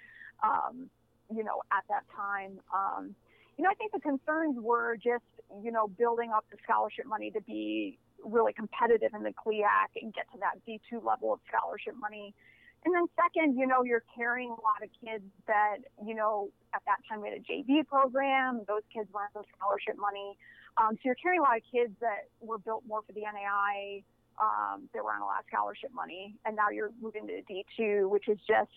[0.43, 0.89] um,
[1.33, 2.59] you know, at that time.
[2.73, 3.15] Um,
[3.59, 5.27] you know, I think the concerns were just,
[5.61, 10.13] you know, building up the scholarship money to be really competitive in the GLIAC and
[10.13, 12.33] get to that D2 level of scholarship money.
[12.85, 16.83] And then second, you know, you're carrying a lot of kids that, you know, at
[16.85, 18.63] that time we had a JV program.
[18.65, 20.37] Those kids went for scholarship money.
[20.79, 24.03] Um, so you're carrying a lot of kids that were built more for the NAI,
[24.39, 28.07] um, that were on a lot of scholarship money, and now you're moving to D2,
[28.07, 28.71] which is just,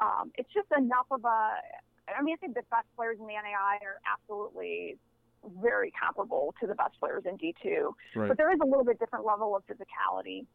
[0.00, 1.60] um, it's just enough of a.
[2.08, 4.98] I mean, I think the best players in the NAI are absolutely
[5.60, 8.28] very comparable to the best players in D2, right.
[8.28, 10.46] but there is a little bit different level of physicality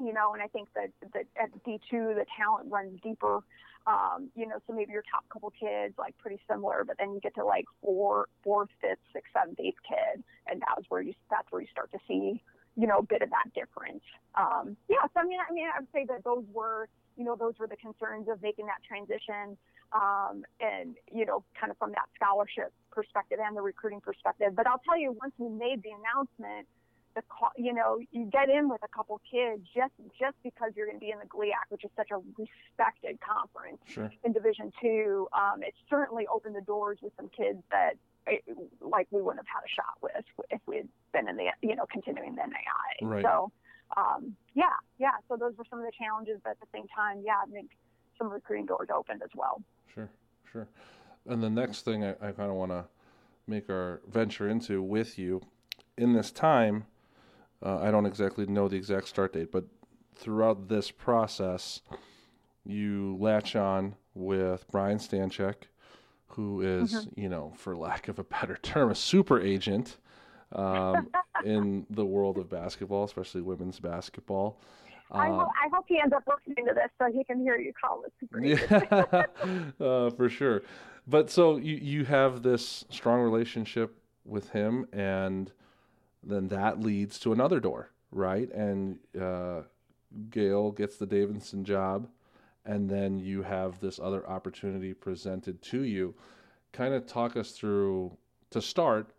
[0.00, 3.40] you know, and I think that, that at D2, the talent runs deeper.
[3.86, 7.20] Um, you know, so maybe your top couple kids, like pretty similar, but then you
[7.20, 11.46] get to like four, fourth, fifth, sixth, seventh, eighth kid, and that's where you, that's
[11.50, 12.42] where you start to see,
[12.76, 14.02] you know, a bit of that difference.
[14.36, 17.36] Um, yeah, so I mean, I mean, I would say that those were, you know,
[17.36, 19.56] those were the concerns of making that transition,
[19.92, 24.54] um, and you know, kind of from that scholarship perspective and the recruiting perspective.
[24.54, 26.66] But I'll tell you, once we made the announcement,
[27.14, 27.22] the
[27.56, 31.04] you know you get in with a couple kids just just because you're going to
[31.04, 34.10] be in the GLIAC, which is such a respected conference sure.
[34.24, 35.28] in Division Two.
[35.32, 37.94] Um, it certainly opened the doors with some kids that
[38.26, 38.38] eh,
[38.80, 41.76] like we wouldn't have had a shot with if we had been in the you
[41.76, 43.06] know continuing the NAI.
[43.06, 43.22] Right.
[43.22, 43.52] So
[43.96, 44.64] um, yeah,
[44.98, 45.12] yeah.
[45.28, 47.70] So those were some of the challenges, but at the same time, yeah, I think
[48.18, 49.62] some recruiting doors opened as well.
[49.92, 50.10] Sure,
[50.50, 50.68] sure.
[51.26, 52.84] And the next thing I, I kind of want to
[53.46, 55.42] make our venture into with you
[55.96, 56.86] in this time
[57.64, 59.64] uh, I don't exactly know the exact start date, but
[60.14, 61.80] throughout this process,
[62.64, 65.54] you latch on with Brian Stanchek,
[66.28, 67.20] who is, mm-hmm.
[67.20, 69.96] you know, for lack of a better term, a super agent
[70.52, 71.08] um,
[71.44, 74.58] in the world of basketball, especially women's basketball.
[75.10, 77.56] I, hope, uh, I hope he ends up listening to this so he can hear
[77.56, 78.60] you call it.
[78.60, 79.26] Yeah,
[79.84, 80.62] uh, for sure.
[81.06, 85.52] But so you, you have this strong relationship with him, and
[86.22, 88.50] then that leads to another door, right?
[88.52, 89.62] And uh,
[90.30, 92.08] Gail gets the Davidson job,
[92.64, 96.14] and then you have this other opportunity presented to you.
[96.72, 98.16] Kind of talk us through
[98.50, 99.10] to start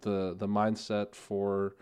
[0.00, 1.76] the the mindset for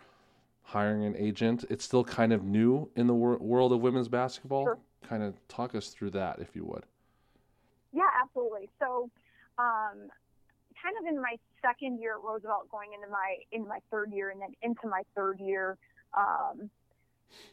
[0.63, 1.65] hiring an agent.
[1.71, 4.65] It's still kind of new in the wor- world of women's basketball.
[4.65, 4.79] Sure.
[5.09, 6.85] Kind of talk us through that, if you would.
[7.93, 8.69] Yeah, absolutely.
[8.81, 9.09] So,
[9.59, 10.09] um,
[10.83, 14.31] kind of in my second year at Roosevelt, going into my in my third year,
[14.31, 15.79] and then into my third year,
[16.17, 16.69] um,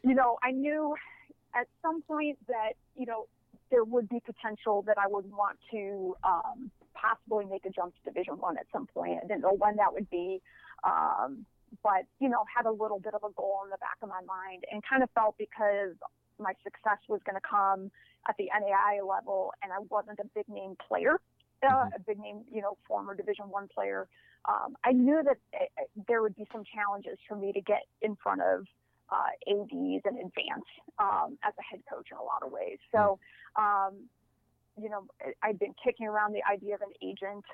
[0.04, 0.96] you know, I knew
[1.56, 3.28] at some point that you know
[3.70, 6.72] there would be potential that I would want to um,
[7.04, 9.20] possibly make a jump to Division One at some point.
[9.24, 10.42] I didn't know when that would be,
[10.84, 11.46] um,
[11.84, 14.22] but you know, had a little bit of a goal in the back of my
[14.24, 15.96] mind, and kind of felt because
[16.40, 17.92] my success was going to come
[18.28, 21.20] at the NAI level, and I wasn't a big name player
[21.64, 21.96] mm-hmm.
[21.96, 24.08] a big name, you know, former Division One player.
[24.48, 27.62] Um, I knew that it, eh, eh, there would be some challenges for me to
[27.62, 28.66] get in front of
[29.10, 30.68] uh, ADs and advance
[31.00, 32.78] um, as a head coach in a lot of ways.
[32.92, 33.20] So,
[33.56, 34.10] um,
[34.82, 35.06] you know,
[35.42, 37.46] I'd been kicking around the idea of an agent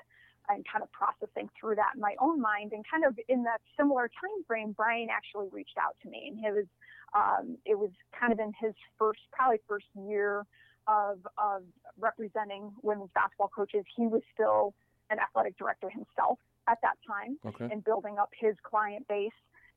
[0.48, 2.72] and kind of processing through that in my own mind.
[2.72, 6.44] And kind of in that similar time frame, Brian actually reached out to me, and
[6.44, 6.66] it was
[7.14, 10.46] um, it was kind of in his first, probably first year
[10.86, 11.62] of, of
[11.98, 14.74] representing women's basketball coaches, he was still
[15.10, 17.68] an athletic director himself at that time Okay.
[17.72, 19.30] and building up his client base.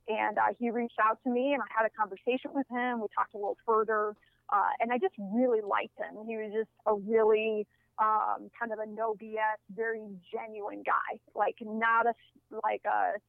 [0.07, 2.99] And uh, he reached out to me, and I had a conversation with him.
[2.99, 4.15] We talked a little further,
[4.51, 6.25] uh, and I just really liked him.
[6.27, 7.65] He was just a really
[7.99, 10.01] um, kind of a no BS, very
[10.31, 11.19] genuine guy.
[11.35, 12.13] Like not a
[12.63, 13.19] like a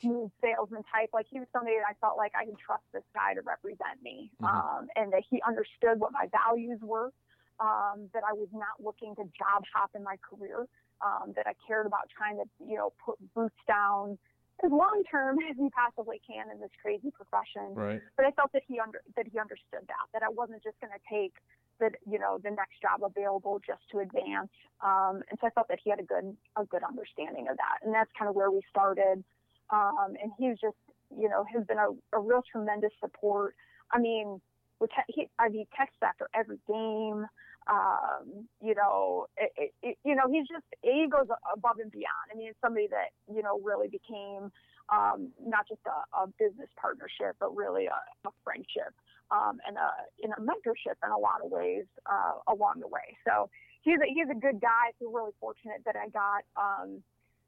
[0.00, 1.10] smooth salesman type.
[1.12, 4.02] Like he was somebody that I felt like I could trust this guy to represent
[4.02, 4.48] me, Mhm.
[4.48, 7.12] um, and that he understood what my values were.
[7.58, 10.66] Um, that I was not looking to job hop in my career.
[11.02, 14.18] Um, that I cared about trying to, you know, put boots down
[14.64, 18.00] as long term as you possibly can in this crazy profession Right.
[18.16, 20.92] but I felt that he under that he understood that that I wasn't just going
[20.92, 21.34] to take
[21.80, 24.52] the you know the next job available just to advance.
[24.84, 27.84] Um, and so I felt that he had a good a good understanding of that,
[27.84, 29.24] and that's kind of where we started.
[29.70, 30.76] Um, and he was just
[31.16, 33.54] you know has been a, a real tremendous support.
[33.92, 34.40] I mean,
[34.78, 37.26] with te- he, I mean, texts after every game.
[37.68, 42.32] Um, you know, it, it, you know, he's just he goes above and beyond.
[42.32, 44.50] I mean, it's somebody that you know really became
[44.90, 48.92] um, not just a, a business partnership, but really a, a friendship
[49.30, 49.90] um, and a,
[50.22, 53.16] in a mentorship in a lot of ways uh, along the way.
[53.26, 53.48] So
[53.82, 54.90] he's a, he's a good guy.
[54.98, 57.02] Feel really fortunate that I got, um,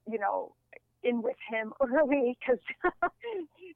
[0.09, 0.55] you know,
[1.03, 2.63] in with him early because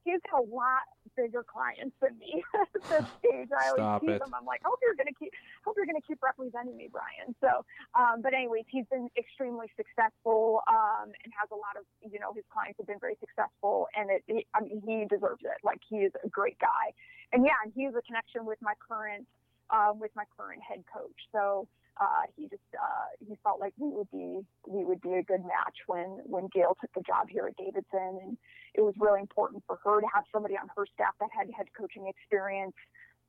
[0.03, 0.87] he's got a lot
[1.17, 3.49] bigger clients than me at this stage.
[3.51, 4.21] I always Stop tease it.
[4.21, 4.31] him.
[4.37, 5.33] I'm like, hope you're gonna keep,
[5.65, 7.33] hope you're gonna keep representing me, Brian.
[7.41, 7.65] So,
[7.97, 12.31] um, but anyways, he's been extremely successful um, and has a lot of, you know,
[12.31, 15.57] his clients have been very successful, and it, he, I mean, he deserves it.
[15.65, 16.93] Like he is a great guy,
[17.33, 19.25] and yeah, and he has a connection with my current,
[19.69, 21.15] um, with my current head coach.
[21.31, 21.67] So
[21.99, 25.41] uh, he just uh, he felt like we would be we would be a good
[25.43, 28.37] match when when Gayle took the job here at Davidson, and
[28.73, 31.67] it was really important for her to have somebody on her staff that had head
[31.77, 32.75] coaching experience.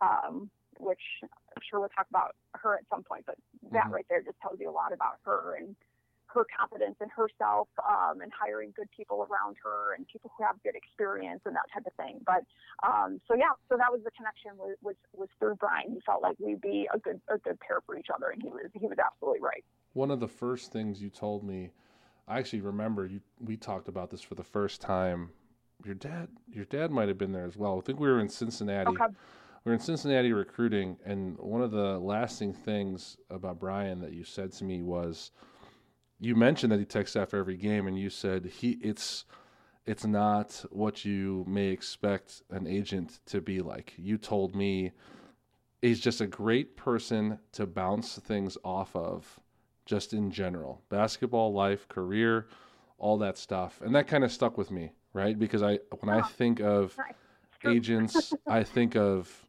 [0.01, 3.35] Um, which I'm sure we'll talk about her at some point, but
[3.73, 3.91] that Mhm.
[3.95, 5.75] right there just tells you a lot about her and
[6.29, 10.57] her confidence in herself um, and hiring good people around her and people who have
[10.63, 12.21] good experience and that type of thing.
[12.25, 12.45] But
[12.87, 15.93] um, so yeah, so that was the connection was, was was through Brian.
[15.93, 18.49] He felt like we'd be a good a good pair for each other, and he
[18.49, 19.65] was he was absolutely right.
[19.95, 21.71] One of the first things you told me,
[22.27, 23.21] I actually remember you.
[23.41, 25.31] We talked about this for the first time.
[25.85, 27.79] Your dad, your dad might have been there as well.
[27.79, 28.91] I think we were in Cincinnati.
[28.91, 29.13] Okay.
[29.65, 34.25] We were in Cincinnati recruiting, and one of the lasting things about Brian that you
[34.25, 35.31] said to me was,
[36.21, 39.25] you mentioned that he texts after every game, and you said he it's
[39.87, 43.95] it's not what you may expect an agent to be like.
[43.97, 44.93] You told me
[45.81, 49.41] he's just a great person to bounce things off of,
[49.87, 52.49] just in general, basketball life, career,
[52.99, 55.39] all that stuff, and that kind of stuck with me, right?
[55.39, 56.97] Because I when I think of
[57.65, 59.47] agents, I think of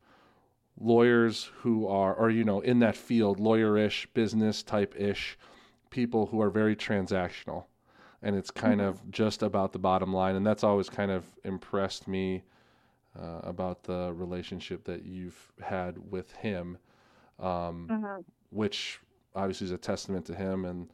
[0.80, 5.38] lawyers who are, or you know, in that field, lawyerish, business type ish,
[5.90, 7.66] people who are very transactional,
[8.22, 8.88] and it's kind Mhm.
[8.88, 12.44] of just about the bottom line, and that's always kind of impressed me
[13.16, 16.78] uh, about the relationship that you've had with him,
[17.40, 18.24] um, Mhm.
[18.52, 19.02] which
[19.36, 20.94] obviously is a testament to him, and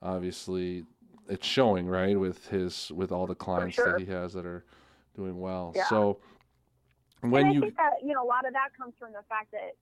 [0.00, 0.86] obviously
[1.28, 3.92] it's showing right with his with all the clients sure.
[3.92, 4.64] that he has that are
[5.14, 5.72] doing well.
[5.74, 5.84] Yeah.
[5.88, 6.20] So
[7.22, 9.22] when and I you think that you know a lot of that comes from the
[9.28, 9.74] fact that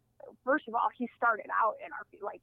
[0.45, 2.41] first of all he started out in our like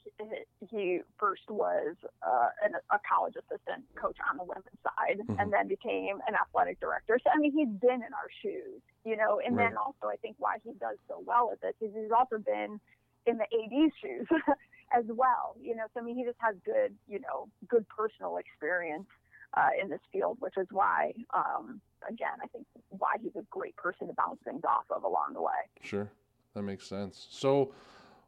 [0.70, 5.42] he first was uh, an, a college assistant coach on the women's side Mhm.
[5.42, 9.16] and then became an athletic director so i mean he's been in our shoes you
[9.18, 12.12] know and then also i think why he does so well at this is he's
[12.12, 12.80] also been
[13.26, 14.28] in the ad's shoes
[14.98, 18.38] as well you know so i mean he just has good you know good personal
[18.38, 19.08] experience
[19.54, 23.76] uh, in this field, which is why, um, again, I think why he's a great
[23.76, 25.52] person to bounce things off of along the way.
[25.82, 26.10] Sure,
[26.54, 27.28] that makes sense.
[27.30, 27.74] So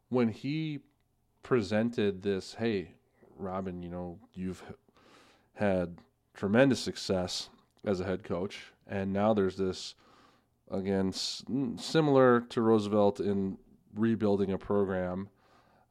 [0.10, 0.80] when he
[1.44, 2.94] presented this, hey,
[3.38, 4.64] Robin, you know, you've
[5.56, 5.98] had
[6.34, 7.50] tremendous success
[7.86, 9.96] as a head coach, and now there's this,
[10.72, 11.44] again, s-
[11.78, 13.58] similar to Roosevelt in
[13.96, 15.30] rebuilding a program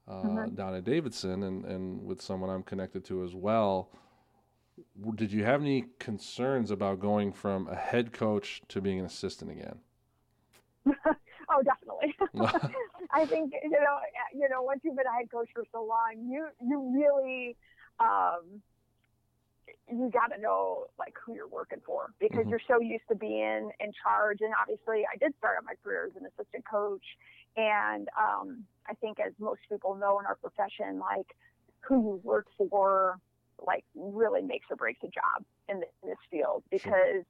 [0.08, 0.56] uh, Mhm.
[0.56, 3.90] down at Davidson and, and with someone I'm connected to as well.
[5.16, 9.50] Did you have any concerns about going from a head coach to being an assistant
[9.50, 9.80] again?
[13.12, 13.98] I think you know,
[14.34, 17.56] you know, once you've been a head coach for so long, you you really
[18.00, 18.62] um,
[19.90, 22.50] you got to know like who you're working for because Mhm.
[22.50, 24.38] you're so used to being in charge.
[24.40, 27.04] And obviously, I did start out my career as an assistant coach,
[27.56, 31.26] and um, I think as most people know in our profession, like
[31.80, 33.18] who you work for,
[33.66, 37.24] like really makes or breaks a job in, th- in this field because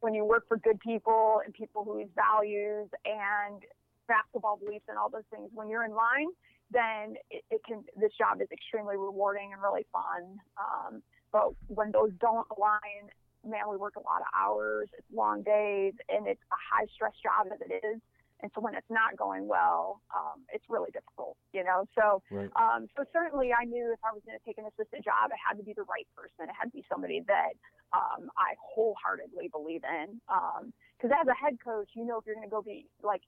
[0.00, 3.62] when you work for good people and people whose values and
[4.08, 6.32] basketball beliefs and all those things, when you're in line,
[6.70, 7.84] then it, it can.
[7.96, 10.40] This job is extremely rewarding and really fun.
[10.58, 11.02] Um,
[11.32, 13.12] but when those don't align,
[13.44, 17.12] man, we work a lot of hours, it's long days, and it's a high stress
[17.22, 18.00] job as it is.
[18.40, 21.90] And so when it's not going well, um, it's really difficult, you know.
[21.98, 22.46] So, right.
[22.54, 25.40] um, so certainly, I knew if I was going to take an assistant job, it
[25.42, 26.46] had to be the right person.
[26.46, 27.58] It had to be somebody that
[27.90, 30.22] um, I wholeheartedly believe in.
[30.22, 33.26] Because um, as a head coach, you know if you're going to go be like,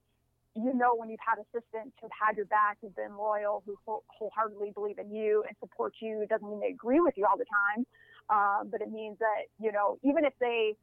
[0.55, 4.71] you know when you've had assistants who've had your back, who've been loyal, who wholeheartedly
[4.71, 6.21] believe in you and support you.
[6.21, 7.85] It doesn't mean they agree with you all the time,
[8.29, 10.75] um, but it means that you know even if they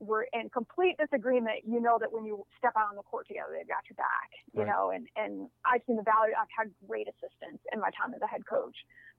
[0.00, 3.50] were in complete disagreement, you know that when you step out on the court together,
[3.58, 4.30] they've got your back.
[4.54, 4.70] You right.
[4.70, 6.34] know, and and I've seen the value.
[6.38, 8.76] I've had great assistants in my time as a head coach,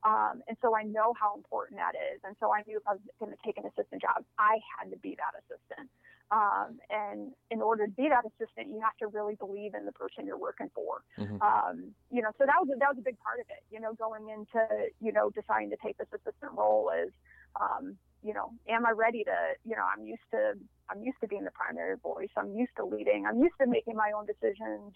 [0.08, 2.24] um, and so I know how important that is.
[2.24, 4.88] And so I knew if I was going to take an assistant job, I had
[4.95, 5.91] to be that assistant.
[6.32, 9.92] Um, and in order to be that assistant, you have to really believe in the
[9.92, 11.02] person you're working for.
[11.18, 11.42] Mm-hmm.
[11.42, 13.66] Um, you know, so that was a, that was a big part of it.
[13.72, 14.62] You know, going into
[15.02, 17.12] you know deciding to take this assistant role is
[17.60, 20.54] um, you know, am I ready to, you know, I'm used to,
[20.90, 22.30] I'm used to being the primary voice.
[22.36, 23.26] I'm used to leading.
[23.28, 24.94] I'm used to making my own decisions,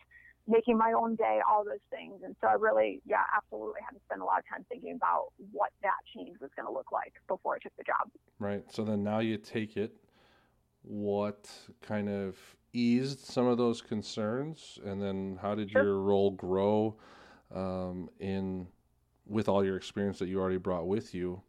[0.48, 2.22] making my own day, all those things.
[2.24, 5.28] And so I really, yeah, absolutely had to spend a lot of time thinking about
[5.52, 8.10] what that change was going to look like before I took the job.
[8.40, 8.64] Right.
[8.70, 9.96] So then now you take it.
[10.84, 11.50] What
[11.82, 12.38] kind of
[12.74, 15.84] eased some of those concerns, and then how did sure.
[15.84, 16.96] your role grow
[17.54, 18.68] um, in
[19.26, 21.42] with all your experience that you already brought with you?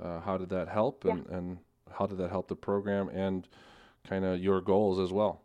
[0.00, 1.36] Uh, how did that help, and, yeah.
[1.36, 1.58] and
[1.90, 3.48] how did that help the program and
[4.08, 5.42] kind of your goals as well?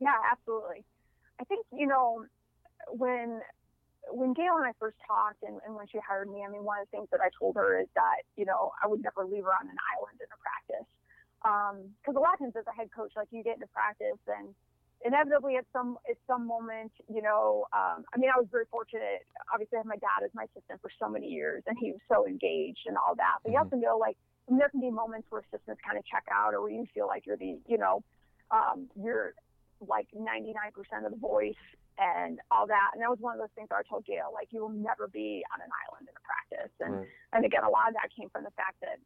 [0.00, 0.84] Yeah, absolutely.
[1.40, 2.24] I think you know
[2.90, 3.40] when
[4.10, 6.78] when Gayle and I first talked, and, and when she hired me, I mean, one
[6.80, 9.44] of the things that I told her is that you know I would never leave
[9.44, 10.88] her on an island in a practice
[11.44, 14.18] because um, a lot of times as a head coach, like you get into practice
[14.26, 14.56] and
[15.04, 19.28] inevitably at some at some moment, you know, um, I mean, I was very fortunate.
[19.52, 22.00] Obviously, I had my dad as my assistant for so many years, and he was
[22.08, 23.44] so engaged and all that.
[23.44, 23.52] But mm-hmm.
[23.52, 24.16] you have to know, like,
[24.48, 27.28] there can be moments where assistants kind of check out, or where you feel like
[27.28, 28.02] you're the, you know,
[28.50, 29.36] um, you're
[29.84, 30.48] like 99%
[31.04, 31.60] of the voice
[31.98, 32.96] and all that.
[32.96, 35.44] And that was one of those things I told Gayle, like, you will never be
[35.52, 36.72] on an island in a practice.
[36.80, 37.04] And
[37.36, 38.96] and again, a lot of that came from the fact that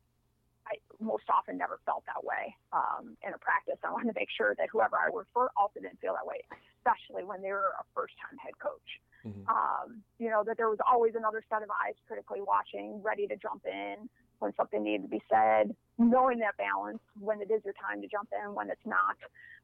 [0.69, 3.81] I most often never felt that way um, in a practice.
[3.83, 6.45] I wanted to make sure that whoever I worked for also didn't feel that way,
[6.79, 8.91] especially when they were a first time head coach.
[9.27, 9.49] Mm-hmm.
[9.49, 13.37] Um, you know, that there was always another set of eyes critically watching, ready to
[13.37, 14.09] jump in
[14.39, 18.07] when something needed to be said, knowing that balance when it is your time to
[18.07, 19.19] jump in, when it's not.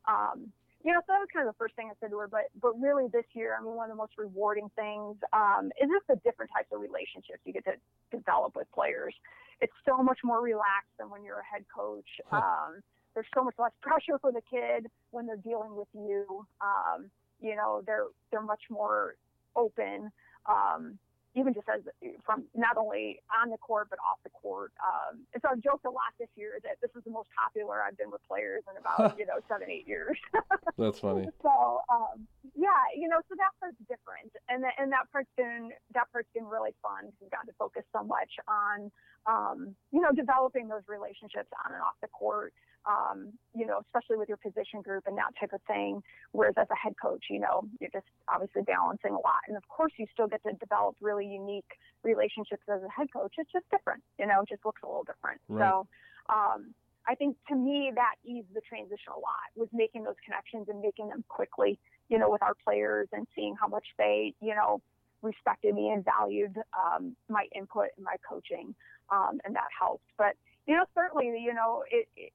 [0.08, 0.50] Um,
[0.84, 2.28] you know, so that was kind of the first thing I said to her.
[2.28, 5.88] But but really this year, I mean, one of the most rewarding things um, is
[5.88, 7.80] just the different types of relationships you get to
[8.12, 9.14] develop with players.
[9.60, 12.08] It's so much more relaxed than when you're a head coach.
[12.32, 12.82] Um,
[13.14, 16.44] there's so much less pressure for the kid when they're dealing with you.
[16.60, 19.14] Um, you know, they're they're much more
[19.54, 20.10] open.
[20.46, 20.98] Um,
[21.34, 21.82] even just as
[22.24, 24.72] from not only on the court but off the court.
[24.78, 27.82] Um, and so I've joked a lot this year that this is the most popular
[27.82, 30.16] I've been with players in about you know seven eight years.
[30.78, 31.28] That's funny.
[31.44, 32.26] So um,
[32.56, 36.30] yeah, you know, so that part's different, and that and that part's been that part's
[36.32, 37.12] been really fun.
[37.20, 38.88] We've got to focus so much on
[39.28, 42.54] um, you know developing those relationships on and off the court
[42.86, 46.02] um, you know, especially with your position group and that type of thing.
[46.32, 49.42] Whereas as a head coach, you know, you're just obviously balancing a lot.
[49.48, 51.68] And of course, you still get to develop really unique
[52.02, 53.34] relationships as a head coach.
[53.38, 55.40] It's just different, you know, it just looks a little different.
[55.48, 55.68] Right.
[55.68, 55.86] So,
[56.28, 56.74] um,
[57.06, 60.80] I think to me that eased the transition a lot was making those connections and
[60.80, 61.78] making them quickly,
[62.08, 64.80] you know, with our players and seeing how much they, you know,
[65.20, 68.74] respected me and valued um, my input and my coaching,
[69.10, 70.04] um, and that helped.
[70.16, 72.32] But you know, certainly, you know, it, it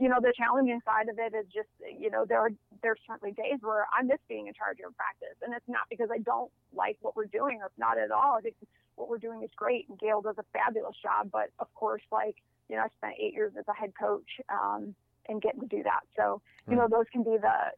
[0.00, 2.50] you know, the challenging side of it is just, you know, there are
[2.82, 6.08] there's certainly days where I miss being in charge of practice, and it's not because
[6.12, 8.36] I don't like what we're doing, or not at all.
[8.38, 8.54] I think
[8.94, 11.30] what we're doing is great, and Gayle does a fabulous job.
[11.32, 12.36] But of course, like
[12.68, 14.94] you know, I spent eight years as a head coach, um,
[15.28, 16.00] and getting to do that.
[16.16, 17.72] So you know, those can be the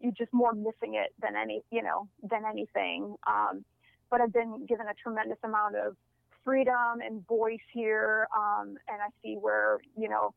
[0.00, 3.16] you just more missing it than any, you know, than anything.
[3.26, 3.64] Um,
[4.10, 5.96] but I've been given a tremendous amount of
[6.44, 10.34] freedom and voice here, um, and I see where you know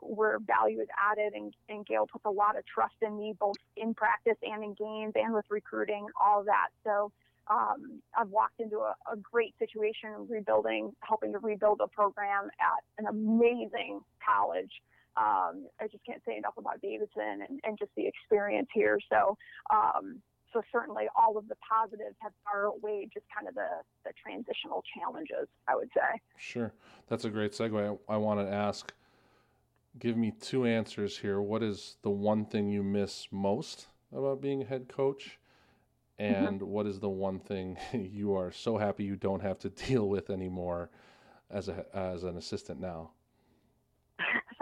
[0.00, 3.56] where value is added and, and Gayle puts a lot of trust in me both
[3.76, 6.68] in practice and in games and with recruiting, all of that.
[6.84, 7.12] So
[7.48, 12.82] um, I've walked into a, a great situation rebuilding, helping to rebuild a program at
[12.98, 14.72] an amazing college.
[15.16, 18.98] Um, I just can't say enough about Davidson and, and just the experience here.
[19.10, 19.38] So,
[19.70, 20.20] um,
[20.52, 23.68] so certainly all of the positives have far outweighed just kind of the,
[24.04, 26.20] the transitional challenges, I would say.
[26.36, 26.72] Sure.
[27.08, 27.98] That's a great segue.
[28.08, 28.92] I, I want to ask
[29.98, 31.40] give me two answers here.
[31.40, 35.38] What is the one thing you miss most about being a head coach?
[36.20, 36.34] Mm-hmm.
[36.34, 36.70] And mm-hmm.
[36.70, 40.30] what is the one thing you are so happy you don't have to deal with
[40.30, 40.90] anymore
[41.50, 43.10] as a as an assistant now?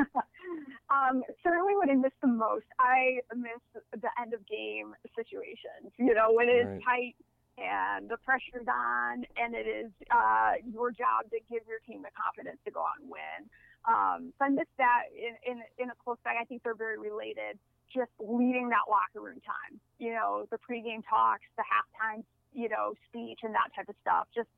[0.91, 5.93] um, certainly, what I miss the most, I miss the end of game situations.
[5.99, 6.81] You know, when it's right.
[6.85, 7.15] tight
[7.57, 12.11] and the pressure's on, and it is uh, your job to give your team the
[12.11, 13.49] confidence to go out and win.
[13.87, 16.39] Um, so I miss that in, in, in a close second.
[16.41, 17.59] I think they're very related.
[17.93, 22.95] Just leading that locker room time, you know, the pregame talks, the halftime, you know,
[23.09, 24.27] speech, and that type of stuff.
[24.35, 24.49] Just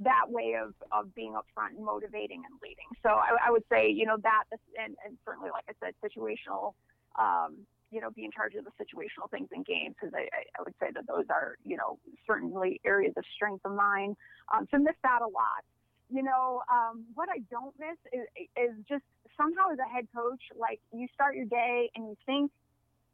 [0.00, 2.88] that way of, of being upfront and motivating and leading.
[3.02, 4.44] So I, I would say, you know, that
[4.82, 6.74] and, and certainly, like I said, situational,
[7.18, 10.28] um, you know, be in charge of the situational things in games because I,
[10.58, 14.16] I would say that those are, you know, certainly areas of strength of mine.
[14.52, 15.64] Um, so miss that a lot.
[16.08, 18.26] You know, um, what I don't miss is,
[18.56, 19.04] is just
[19.36, 22.50] somehow as a head coach, like you start your day and you think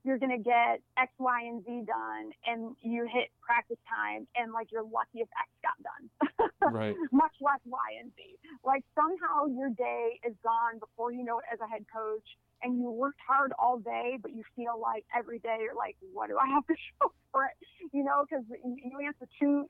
[0.05, 4.53] you're going to get X, Y, and Z done, and you hit practice time, and
[4.53, 6.51] like you're lucky if X got done.
[6.73, 6.95] right.
[7.13, 8.23] Much less Y and Z.
[8.65, 12.27] Like somehow your day is gone before you know it as a head coach,
[12.63, 16.29] and you worked hard all day, but you feel like every day you're like, what
[16.29, 17.55] do I have to show for it?
[17.93, 19.67] You know, because you answer two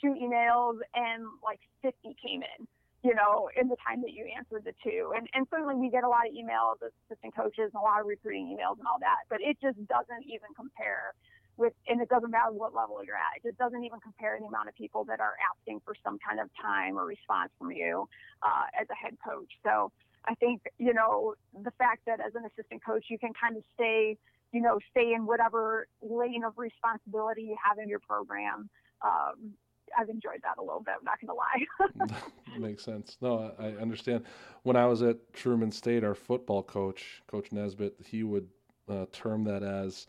[0.00, 2.66] two emails and like 50 came in
[3.02, 5.12] you know, in the time that you answered the two.
[5.16, 8.00] And, and certainly we get a lot of emails as assistant coaches and a lot
[8.00, 11.14] of recruiting emails and all that, but it just doesn't even compare
[11.56, 13.42] with, and it doesn't matter what level you're at.
[13.42, 16.38] It just doesn't even compare the amount of people that are asking for some kind
[16.38, 18.08] of time or response from you
[18.42, 19.50] uh, as a head coach.
[19.66, 19.90] So
[20.24, 23.64] I think, you know, the fact that as an assistant coach, you can kind of
[23.74, 24.16] stay,
[24.52, 28.70] you know, stay in whatever lane of responsibility you have in your program.
[29.02, 29.58] Um,
[29.98, 30.94] I've enjoyed that a little bit.
[30.98, 32.18] I'm not going to lie.
[32.58, 33.16] Makes sense.
[33.20, 34.24] No, I understand.
[34.62, 38.48] When I was at Truman State, our football coach, Coach Nesbitt, he would
[38.88, 40.06] uh, term that as,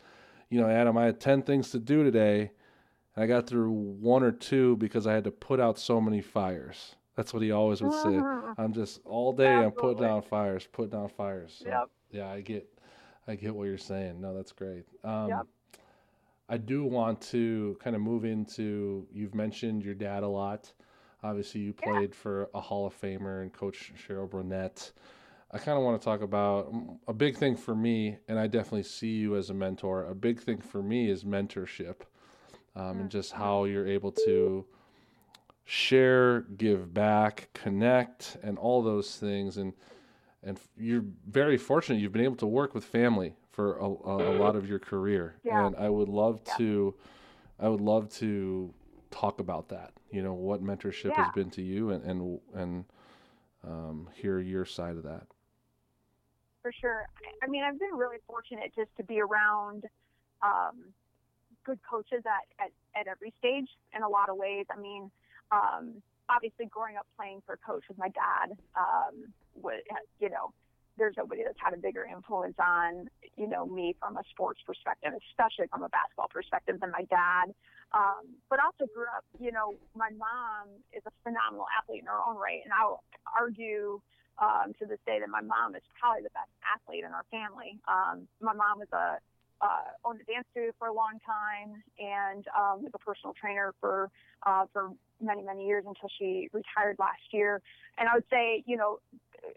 [0.50, 2.50] you know, Adam, I had ten things to do today,
[3.14, 6.20] and I got through one or two because I had to put out so many
[6.20, 6.96] fires.
[7.16, 8.18] That's what he always would say.
[8.58, 9.46] I'm just all day.
[9.46, 9.64] Absolutely.
[9.66, 11.56] I'm putting down fires, putting down fires.
[11.62, 11.90] So, yep.
[12.10, 12.66] Yeah, I get,
[13.26, 14.20] I get what you're saying.
[14.20, 14.84] No, that's great.
[15.04, 15.46] Um, yep.
[16.48, 19.06] I do want to kind of move into.
[19.12, 20.72] You've mentioned your dad a lot.
[21.22, 22.16] Obviously, you played yeah.
[22.22, 24.92] for a Hall of Famer and Coach Cheryl Burnett.
[25.50, 28.46] I kind of want to talk about mm, a big thing for me, and I
[28.46, 30.04] definitely see you as a mentor.
[30.04, 32.02] A big thing for me is mentorship,
[32.76, 34.66] um, and just how you're able to
[35.64, 39.56] share, give back, connect, and all those things.
[39.56, 39.72] And
[40.42, 42.00] and you're very fortunate.
[42.00, 45.66] You've been able to work with family for a, a, lot of your career, yeah.
[45.66, 46.56] and I would love yeah.
[46.56, 46.94] to,
[47.60, 48.74] I would love to
[49.10, 49.92] talk about that.
[50.10, 51.24] You know what mentorship yeah.
[51.24, 52.84] has been to you, and and and
[53.62, 55.26] um, hear your side of that.
[56.62, 57.06] For sure.
[57.42, 59.84] I mean, I've been really fortunate just to be around
[60.42, 60.84] um,
[61.64, 64.66] good coaches at, at at every stage in a lot of ways.
[64.70, 65.10] I mean.
[65.52, 69.82] Um, obviously, growing up playing for coach with my dad, um, was,
[70.18, 70.52] you know,
[70.96, 75.12] there's nobody that's had a bigger influence on, you know, me from a sports perspective,
[75.30, 77.54] especially from a basketball perspective than my dad.
[77.94, 82.18] Um, but also grew up, you know, my mom is a phenomenal athlete in her
[82.18, 82.60] own right.
[82.64, 83.02] And I'll
[83.38, 84.00] argue
[84.38, 87.78] um, to this day that my mom is probably the best athlete in our family.
[87.86, 89.22] Um, my mom was a
[89.60, 93.74] uh, owned a dance studio for a long time and um, was a personal trainer
[93.80, 94.10] for
[94.46, 94.90] uh, for
[95.20, 97.62] many many years until she retired last year.
[97.98, 98.98] And I would say, you know,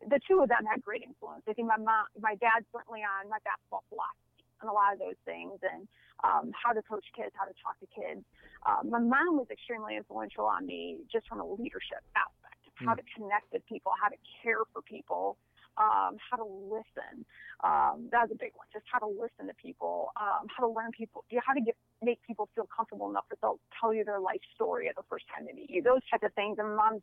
[0.08, 1.44] the two of them had great influence.
[1.48, 4.28] I think my mom, my dad certainly on my basketball philosophy
[4.62, 5.88] and a lot of those things and
[6.24, 8.26] um, how to coach kids, how to talk to kids.
[8.66, 12.98] Um, my mom was extremely influential on me just from a leadership aspect, how mm.
[12.98, 15.38] to connect with people, how to care for people,
[15.78, 17.26] um, how to listen.
[17.64, 18.68] Um, that's a big one.
[18.74, 22.22] Just how to listen to people, um, how to learn people, how to get make
[22.26, 25.46] people feel comfortable enough that they'll tell you their life story at the first time
[25.46, 25.82] they meet you.
[25.82, 26.58] Those types of things.
[26.60, 27.02] And mom's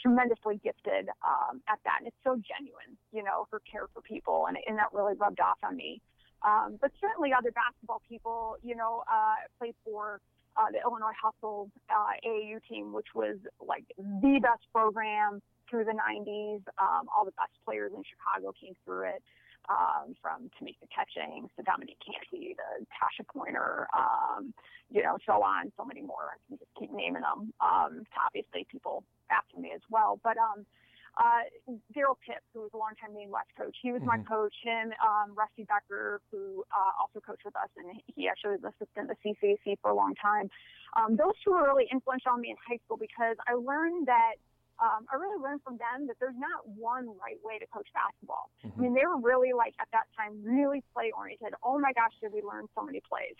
[0.00, 1.98] tremendously gifted um, at that.
[2.00, 4.46] And it's so genuine, you know, her care for people.
[4.48, 6.00] And, and that really rubbed off on me.
[6.42, 10.20] Um, but certainly other basketball people, you know, uh, played for
[10.56, 15.40] uh, the Illinois Hustle uh, AAU team, which was like the best program
[15.72, 16.60] through the 90s.
[16.76, 19.24] Um, all the best players in Chicago came through it
[19.72, 24.52] um, from Tamika Catchings to Dominique Canty to Tasha Pointer, um,
[24.90, 26.28] you know, so on, so many more.
[26.28, 27.56] I can just keep naming them.
[27.64, 29.02] Um, obviously, people
[29.32, 30.20] after me as well.
[30.22, 30.66] But um,
[31.16, 31.48] uh,
[31.96, 34.20] Daryl Pipp, who was a longtime Maine West coach, he was mm-hmm.
[34.20, 34.54] my coach.
[34.60, 39.08] Him, um, Rusty Becker, who uh, also coached with us, and he actually was assistant
[39.08, 40.50] at CCAC for a long time.
[40.92, 44.36] Um, those two were really influential on me in high school because I learned that–
[44.80, 48.50] um, I really learned from them that there's not one right way to coach basketball.
[48.64, 48.78] Mm-hmm.
[48.78, 51.54] I mean, they were really like at that time really play oriented.
[51.62, 53.36] Oh my gosh, did we learn so many plays?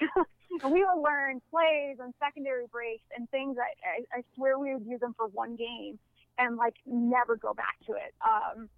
[0.63, 4.75] and we would learn plays and secondary breaks and things that I, I swear we
[4.75, 5.99] would use them for one game.
[6.39, 8.15] and like never go back to it.
[8.25, 8.69] Um,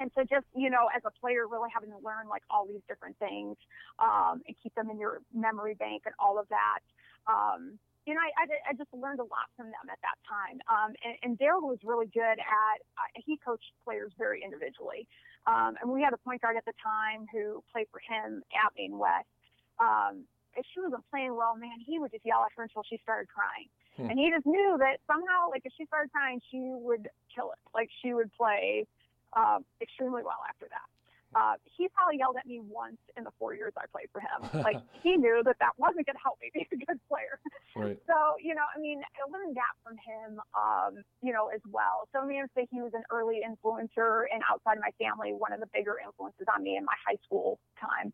[0.00, 2.80] and so just you know as a player really having to learn like all these
[2.88, 3.56] different things
[3.98, 6.80] um, and keep them in your memory bank and all of that
[7.28, 7.78] um,
[8.10, 10.58] you know I, I, I, just learned a lot from them at that time.
[10.66, 15.06] Um, and, and daryl was really good at uh, he coached players very individually.
[15.46, 18.74] Um, and we had a point guard at the time who played for him at
[18.74, 19.30] maine west.
[19.78, 20.26] Um,
[20.58, 21.78] if she wasn't playing well man.
[21.86, 23.70] He would just yell at her until she started crying.
[23.94, 24.10] Hmm.
[24.10, 27.62] and he just knew that somehow like if she started crying she would kill it.
[27.70, 28.90] Like she would play
[29.38, 30.90] uh, extremely well after that.
[31.34, 34.62] Uh, he probably yelled at me once in the four years I played for him.
[34.70, 37.40] Like he knew that that wasn't going to help me be a good player.
[37.74, 37.98] Right.
[38.06, 42.08] So you know, I mean, I learned that from him, um, you know, as well.
[42.12, 45.32] So I mean, I say he was an early influencer, and outside of my family,
[45.32, 48.12] one of the bigger influences on me in my high school time.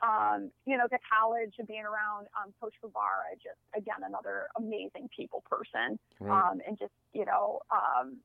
[0.00, 5.10] Um, you know, to college and being around um, Coach Guevara, just again another amazing
[5.10, 6.30] people person, right.
[6.30, 8.18] um, and just you know, um,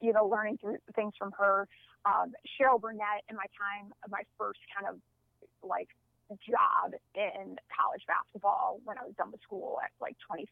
[0.00, 1.66] you know, learning through things from her.
[2.04, 5.00] Um, Cheryl Burnett in my time, my first kind of
[5.62, 5.88] like
[6.46, 10.46] job in college basketball when I was done with school at like 25.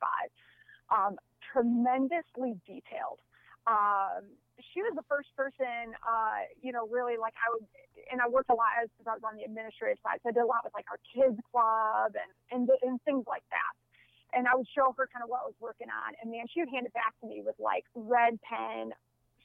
[0.90, 1.16] Um,
[1.52, 3.20] tremendously detailed.
[3.68, 4.32] Um,
[4.72, 7.62] she was the first person, uh, you know, really like I would,
[8.10, 10.18] and I worked a lot as I was on the administrative side.
[10.24, 13.44] So I did a lot with like our kids club and, and, and things like
[13.52, 13.72] that
[14.34, 16.12] and I would show her kind of what I was working on.
[16.20, 18.92] And man, she would hand it back to me with like red pen,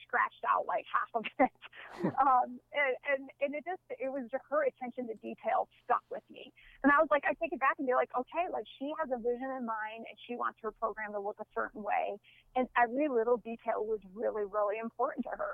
[0.02, 1.62] scratched out like half of it.
[2.24, 6.50] um, and, and, and it just, it was her attention to detail stuck with me.
[6.82, 9.10] And I was like, I take it back and be like, okay, like she has
[9.14, 12.18] a vision in mind and she wants her program to look a certain way.
[12.56, 15.54] And every little detail was really, really important to her.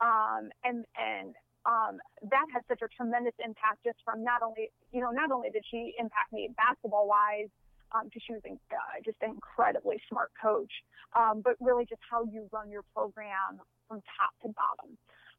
[0.00, 1.34] Um, and, and,
[1.68, 5.50] um, that had such a tremendous impact just from not only, you know, not only
[5.50, 7.52] did she impact me basketball wise,
[7.92, 10.72] um, she was uh, just an incredibly smart coach,
[11.16, 14.96] um, but really just how you run your program from top to bottom.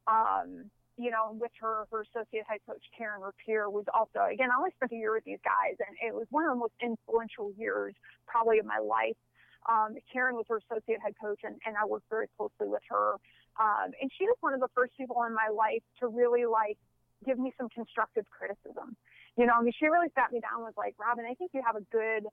[0.07, 4.57] Um, you know, with her, her associate head coach, Karen Rapier, was also, again, I
[4.59, 7.51] only spent a year with these guys, and it was one of the most influential
[7.57, 7.95] years
[8.27, 9.17] probably of my life.
[9.69, 13.15] Um, Karen was her associate head coach, and, and I worked very closely with her.
[13.59, 16.77] Um, and she was one of the first people in my life to really like
[17.25, 18.97] give me some constructive criticism.
[19.37, 21.51] You know, I mean, she really sat me down and was like, Robin, I think
[21.53, 22.27] you have a good,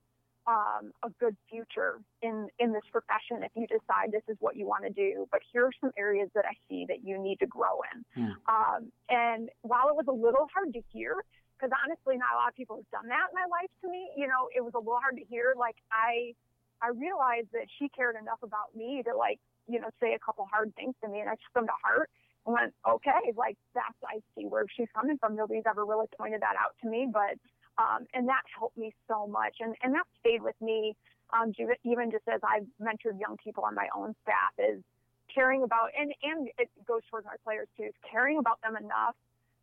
[0.47, 4.67] um, a good future in, in this profession if you decide this is what you
[4.67, 5.27] want to do.
[5.31, 8.25] But here are some areas that I see that you need to grow in.
[8.25, 8.35] Mm.
[8.49, 11.23] Um, and while it was a little hard to hear,
[11.55, 14.11] because honestly, not a lot of people have done that in my life to me,
[14.17, 15.55] you know, it was a little hard to hear.
[15.59, 16.35] Like I,
[16.83, 20.47] I realized that she cared enough about me to like, you know, say a couple
[20.51, 22.11] hard things to me and I took them to heart
[22.49, 25.37] Went, okay, like that's, I see where she's coming from.
[25.37, 27.37] Nobody's ever really pointed that out to me, but,
[27.77, 29.57] um, and that helped me so much.
[29.61, 30.97] And, and that stayed with me,
[31.37, 31.53] um,
[31.85, 34.81] even just as I've mentored young people on my own staff is
[35.29, 39.15] caring about, and, and it goes towards our players too, is caring about them enough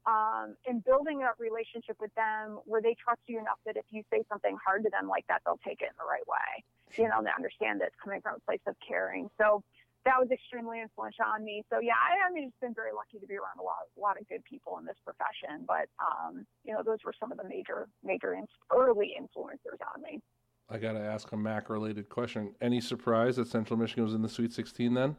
[0.05, 4.03] um, and building a relationship with them where they trust you enough that if you
[4.13, 6.63] say something hard to them like that, they'll take it in the right way.
[6.97, 9.29] You know, they understand that it's coming from a place of caring.
[9.41, 9.63] So
[10.05, 11.65] that was extremely influential on me.
[11.69, 13.99] So yeah, I, I mean, it's been very lucky to be around a lot, a
[13.99, 15.65] lot of good people in this profession.
[15.67, 20.01] But um, you know, those were some of the major, major in, early influencers on
[20.01, 20.21] me.
[20.69, 22.53] I got to ask a MAC-related question.
[22.61, 25.15] Any surprise that Central Michigan was in the Sweet 16 then,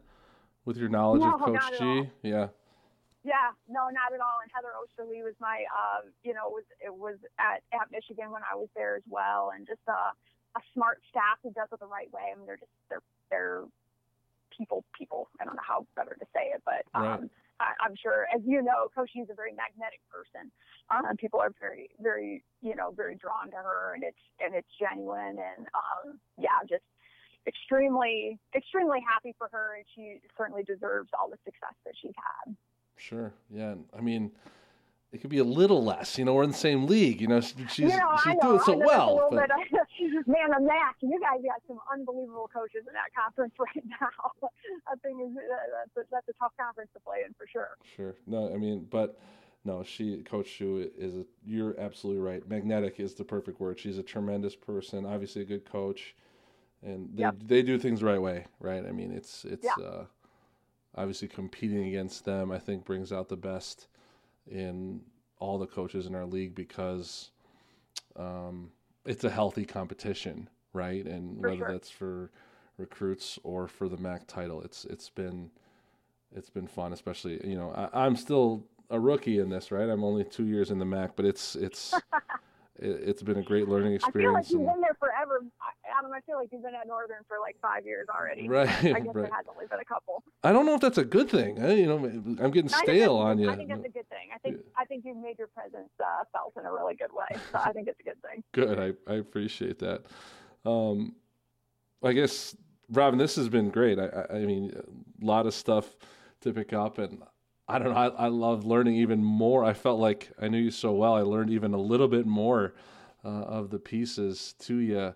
[0.65, 2.11] with your knowledge no, of Coach G?
[2.23, 2.49] Yeah.
[3.23, 4.39] Yeah, no, not at all.
[4.43, 8.43] And Heather Oesterle was my, uh, you know, was it was at at Michigan when
[8.47, 10.15] I was there as well, and just a,
[10.55, 12.31] a smart staff who does it the right way.
[12.31, 13.65] I mean, they're just they're they're
[14.57, 15.29] people people.
[15.41, 17.31] I don't know how better to say it, but um, right.
[17.61, 20.51] I, am sure, as you know, Coach is a very magnetic person.
[20.91, 24.69] Um, people are very, very, you know, very drawn to her, and it's and it's
[24.79, 26.85] genuine, and um, yeah, just
[27.47, 32.57] extremely, extremely happy for her, and she certainly deserves all the success that she's had.
[32.97, 33.33] Sure.
[33.51, 33.75] Yeah.
[33.97, 34.33] I mean,
[35.13, 36.19] it could be a little less.
[36.19, 37.21] You know, we're in the same league.
[37.21, 39.29] You know, she's you know, she's doing so well.
[39.31, 39.49] But...
[39.49, 40.97] Bit, man, a match.
[41.01, 44.49] You guys got some unbelievable coaches in that conference right now.
[44.87, 45.41] I think is uh,
[45.95, 47.77] that's a, that's a tough conference to play in for sure.
[47.97, 48.15] Sure.
[48.27, 49.19] No, I mean, but
[49.65, 51.17] no, she Coach Sue is.
[51.17, 52.47] A, you're absolutely right.
[52.49, 53.79] Magnetic is the perfect word.
[53.79, 55.07] She's a tremendous person.
[55.07, 56.17] Obviously, a good coach,
[56.83, 57.37] and they yep.
[57.47, 58.47] they do things the right way.
[58.61, 58.85] Right.
[58.85, 59.65] I mean, it's it's.
[59.65, 59.87] Yep.
[59.87, 60.05] Uh,
[60.99, 63.87] obviously competing against them, I think brings out the best
[64.51, 65.01] in
[65.39, 67.31] all the coaches in our league because
[68.17, 68.71] um,
[69.05, 71.05] it's a healthy competition, right?
[71.05, 71.73] And for whether sure.
[71.73, 72.31] that's for
[72.79, 75.51] recruits or for the MAC title, it's it's been
[76.35, 79.89] it's been fun, especially you know I, I'm still a rookie in this, right?
[79.89, 81.95] I'm only two years in the MAC, but it's it's
[82.79, 84.49] it, has been a great learning experience.
[84.49, 85.43] I feel like you've been there forever.
[85.99, 88.49] Adam, I feel like you've been at Northern for like five years already.
[88.57, 89.15] Right, I guess right.
[89.15, 90.23] there has only been a couple.
[90.43, 91.63] I don't know if that's a good thing.
[91.63, 93.51] I, you know, I'm getting think stale on you.
[93.51, 94.29] I think that's a good thing.
[94.35, 97.39] I think I think you've made your presence uh, felt in a really good way.
[97.53, 98.43] So I think it's a good thing.
[98.53, 98.79] Good.
[98.79, 100.05] I, I appreciate that.
[100.65, 101.17] Um,
[102.03, 102.57] I guess,
[102.91, 103.99] Robin, this has been great.
[103.99, 104.73] I, I, I mean,
[105.23, 105.97] a lot of stuff
[106.43, 107.23] to pick up, and
[107.69, 107.97] I don't know.
[107.99, 109.65] I, I love learning even more.
[109.65, 111.15] I felt like I knew you so well.
[111.15, 112.75] I learned even a little bit more
[113.25, 115.13] uh, of the pieces to you.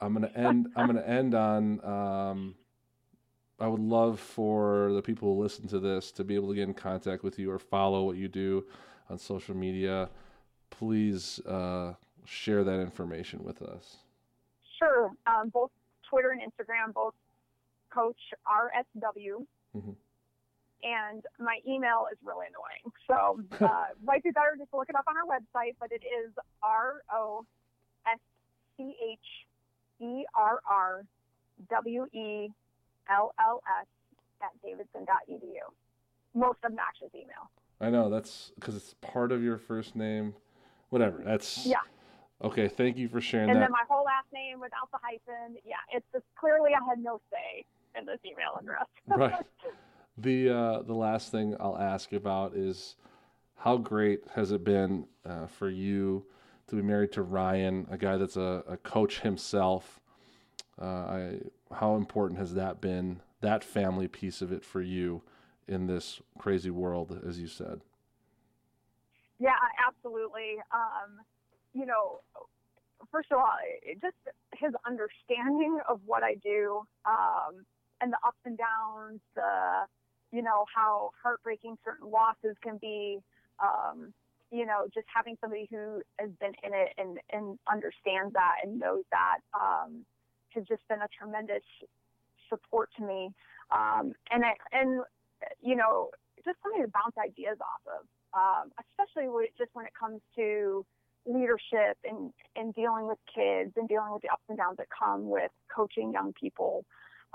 [0.00, 0.68] I'm gonna end.
[0.76, 1.82] I'm gonna end on.
[1.84, 2.54] Um,
[3.58, 6.68] I would love for the people who listen to this to be able to get
[6.68, 8.66] in contact with you or follow what you do
[9.08, 10.10] on social media.
[10.68, 11.94] Please uh,
[12.26, 13.96] share that information with us.
[14.78, 15.10] Sure.
[15.26, 15.70] Um, both
[16.10, 17.14] Twitter and Instagram, both
[17.90, 19.46] Coach RSW.
[19.74, 19.94] Mhm.
[20.86, 22.94] And my email is really annoying.
[23.10, 26.02] So uh, might be better just to look it up on our website, but it
[26.06, 26.30] is
[26.62, 27.44] R O
[28.06, 28.20] S
[28.76, 29.18] C H
[30.00, 31.04] E R R
[31.70, 32.48] W E
[33.10, 33.86] L L S
[34.42, 35.58] at davidson.edu.
[36.34, 37.50] Most obnoxious email.
[37.80, 40.34] I know that's because it's part of your first name.
[40.90, 41.22] Whatever.
[41.24, 41.80] That's Yeah.
[42.42, 42.68] Okay.
[42.68, 43.64] Thank you for sharing And that.
[43.64, 45.56] then my whole last name without the hyphen.
[45.64, 47.64] Yeah, it's just clearly I had no say
[47.98, 48.86] in this email address.
[49.08, 49.44] right.
[50.18, 52.96] The uh, the last thing I'll ask about is
[53.56, 56.24] how great has it been uh, for you
[56.68, 60.00] to be married to Ryan, a guy that's a, a coach himself?
[60.80, 61.38] Uh, I
[61.74, 63.20] how important has that been?
[63.40, 65.22] That family piece of it for you
[65.68, 67.82] in this crazy world, as you said.
[69.38, 69.56] Yeah,
[69.86, 70.56] absolutely.
[70.72, 71.20] Um,
[71.74, 72.20] you know,
[73.10, 73.52] first of all,
[74.00, 74.16] just
[74.54, 77.66] his understanding of what I do um,
[78.00, 79.86] and the ups and downs, the
[80.32, 83.18] you know how heartbreaking certain losses can be.
[83.62, 84.12] Um,
[84.52, 88.78] you know, just having somebody who has been in it and and understands that and
[88.78, 90.04] knows that um,
[90.50, 91.64] has just been a tremendous
[92.48, 93.30] support to me.
[93.74, 95.02] Um, and I, and
[95.60, 96.10] you know,
[96.44, 98.06] just something to bounce ideas off of
[98.36, 100.84] um, especially when, just when it comes to
[101.26, 105.28] leadership and, and dealing with kids and dealing with the ups and downs that come
[105.28, 106.84] with coaching young people.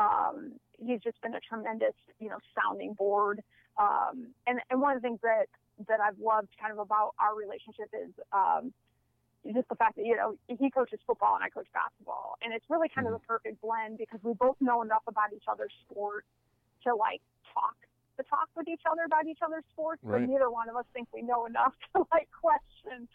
[0.02, 3.42] Um, he's just been a tremendous, you know, sounding board.
[3.80, 5.46] Um, and, and one of the things that,
[5.88, 8.74] that I've loved kind of about our relationship is um,
[9.54, 12.38] just the fact that, you know, he coaches football and I coach basketball.
[12.44, 15.46] And it's really kind of the perfect blend because we both know enough about each
[15.48, 16.26] other's sport
[16.84, 17.22] to like
[17.54, 17.76] talk
[18.18, 20.20] to talk with each other about each other's sports, Right.
[20.20, 23.08] but neither one of us think we know enough to like question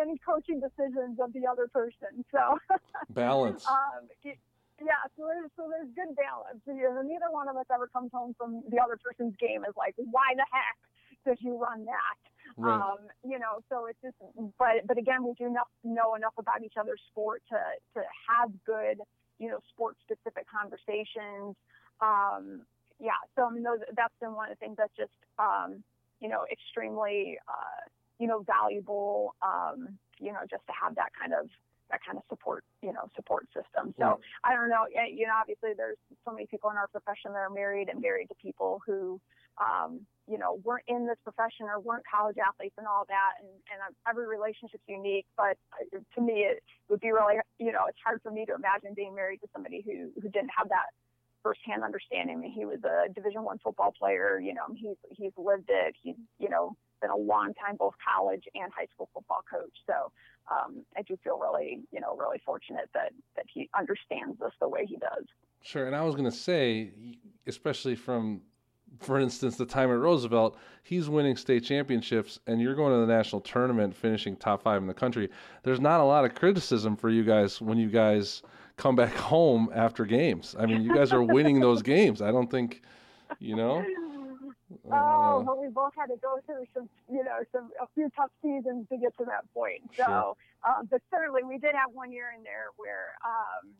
[0.00, 2.24] any coaching decisions of the other person.
[2.30, 2.58] So,
[3.10, 3.66] Balance.
[3.68, 4.36] um, y-
[4.80, 6.62] yeah, so there's so there's good balance.
[6.66, 9.74] You know, neither one of us ever comes home from the other person's game is
[9.76, 10.78] like, why the heck
[11.24, 12.18] did you run that?
[12.56, 12.80] right.
[12.80, 14.16] Um, you know, so it's just,
[14.58, 17.58] but but again, we do not know enough about each other's sport to
[17.94, 18.98] to have good,
[19.38, 21.54] you know, sport specific conversations.
[22.00, 22.62] Um,
[23.00, 25.82] yeah, so I mean, those that's been one of the things that's just, um,
[26.20, 29.34] you know, extremely, uh, you know, valuable.
[29.42, 31.50] Um, you know, just to have that kind of
[31.90, 33.94] that kind of support, you know, support system.
[33.98, 34.18] So Right.
[34.44, 37.50] I don't know, you know, obviously there's so many people in our profession that are
[37.50, 39.20] married and married to people who
[39.58, 43.32] um, you know, weren't in this profession or weren't college athletes and all that.
[43.40, 47.86] And, and every relationship's unique, but uh, to me, it would be really, you know,
[47.88, 50.90] it's hard for me to imagine being married to somebody who, who didn't have that
[51.42, 52.38] firsthand understanding.
[52.38, 54.40] I mean, he was a Division One football player.
[54.40, 55.94] You know, he's he's lived it.
[56.02, 56.74] He's you know
[57.04, 59.76] been a long time both college and high school football coach.
[59.86, 60.10] So
[60.50, 64.68] um, I do feel really, you know, really fortunate that that he understands this the
[64.68, 65.24] way he does.
[65.60, 66.92] Sure, and I was going to say,
[67.46, 68.42] especially from,
[69.00, 73.12] for instance, the time at Roosevelt, he's winning state championships, and you're going to the
[73.12, 75.30] national tournament, finishing top five in the country.
[75.62, 78.42] There's not a lot of criticism for you guys when you guys
[78.76, 80.54] come back home after games.
[80.58, 82.20] I mean, you guys are winning those games.
[82.20, 82.82] I don't think,
[83.38, 83.84] you know.
[84.90, 88.10] Oh, Uh, but we both had to go through some, you know, some a few
[88.16, 89.82] tough seasons to get to that point.
[89.92, 90.06] Sure.
[90.06, 90.36] So,
[90.66, 93.70] um, but certainly we did have one year in there where um,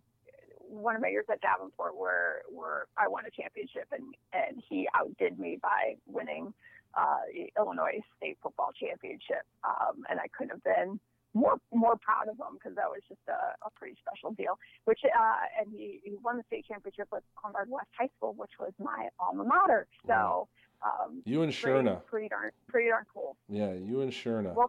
[0.69, 4.89] one of my years at Davenport where where I won a championship and and he
[4.95, 6.53] outdid me by winning
[6.95, 11.01] uh, the Illinois State Football Championship, um, and I couldn't have been
[11.33, 14.59] more more proud of him because that was just a, a pretty special deal.
[14.85, 18.53] Which uh, and he, he won the state championship with Lombard West High School, which
[18.61, 19.87] was my alma mater.
[20.07, 20.49] So.
[20.85, 22.05] Um, you and pretty, Sherna.
[22.05, 23.37] pretty darn, pretty darn cool.
[23.49, 24.55] Yeah, you and Sherna.
[24.55, 24.69] Well.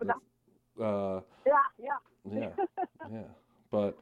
[0.79, 2.39] Uh, Yeah, yeah.
[2.57, 3.21] yeah, yeah.
[3.69, 3.97] But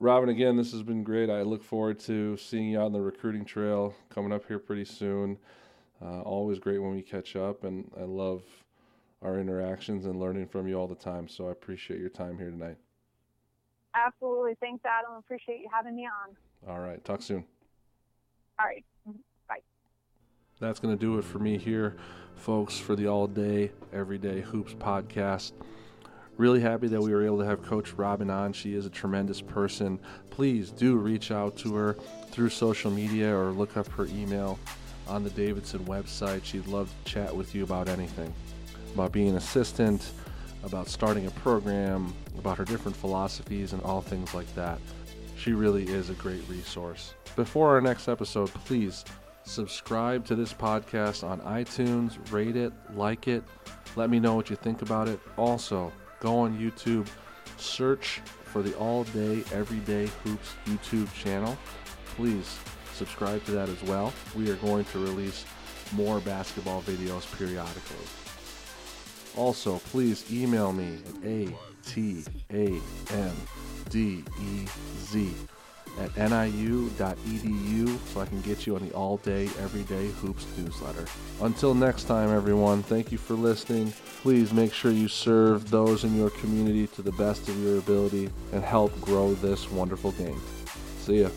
[0.00, 1.30] Robin, again, this has been great.
[1.30, 4.84] I look forward to seeing you out on the recruiting trail coming up here pretty
[4.84, 5.38] soon.
[6.02, 8.42] Uh, always great when we catch up, and I love
[9.22, 11.28] our interactions and learning from you all the time.
[11.28, 12.76] So I appreciate your time here tonight.
[13.94, 15.16] Absolutely Thanks, Adam.
[15.16, 16.36] appreciate you having me on.
[16.68, 17.02] All right.
[17.04, 17.44] Talk soon.
[18.58, 18.84] All right.
[20.60, 21.96] That's going to do it for me here,
[22.36, 25.52] folks, for the All Day, Everyday Hoops podcast.
[26.36, 28.52] Really happy that we were able to have Coach Robin on.
[28.52, 30.00] She is a tremendous person.
[30.30, 31.96] Please do reach out to her
[32.30, 34.58] through social media or look up her email
[35.06, 36.44] on the Davidson website.
[36.44, 38.32] She'd love to chat with you about anything
[38.94, 40.12] about being an assistant,
[40.62, 44.78] about starting a program, about her different philosophies, and all things like that.
[45.36, 47.14] She really is a great resource.
[47.36, 49.04] Before our next episode, please
[49.44, 53.44] subscribe to this podcast on iTunes, rate it, like it,
[53.96, 55.20] let me know what you think about it.
[55.36, 57.06] Also, go on YouTube,
[57.56, 61.56] search for the All Day Everyday Hoops YouTube channel.
[62.16, 62.58] Please
[62.94, 64.12] subscribe to that as well.
[64.34, 65.44] We are going to release
[65.92, 68.06] more basketball videos periodically.
[69.36, 71.48] Also, please email me at
[71.82, 72.28] atandez
[76.00, 81.06] at niu.edu so I can get you on the all day, everyday hoops newsletter.
[81.40, 83.92] Until next time, everyone, thank you for listening.
[84.22, 88.30] Please make sure you serve those in your community to the best of your ability
[88.52, 90.40] and help grow this wonderful game.
[91.00, 91.28] See ya.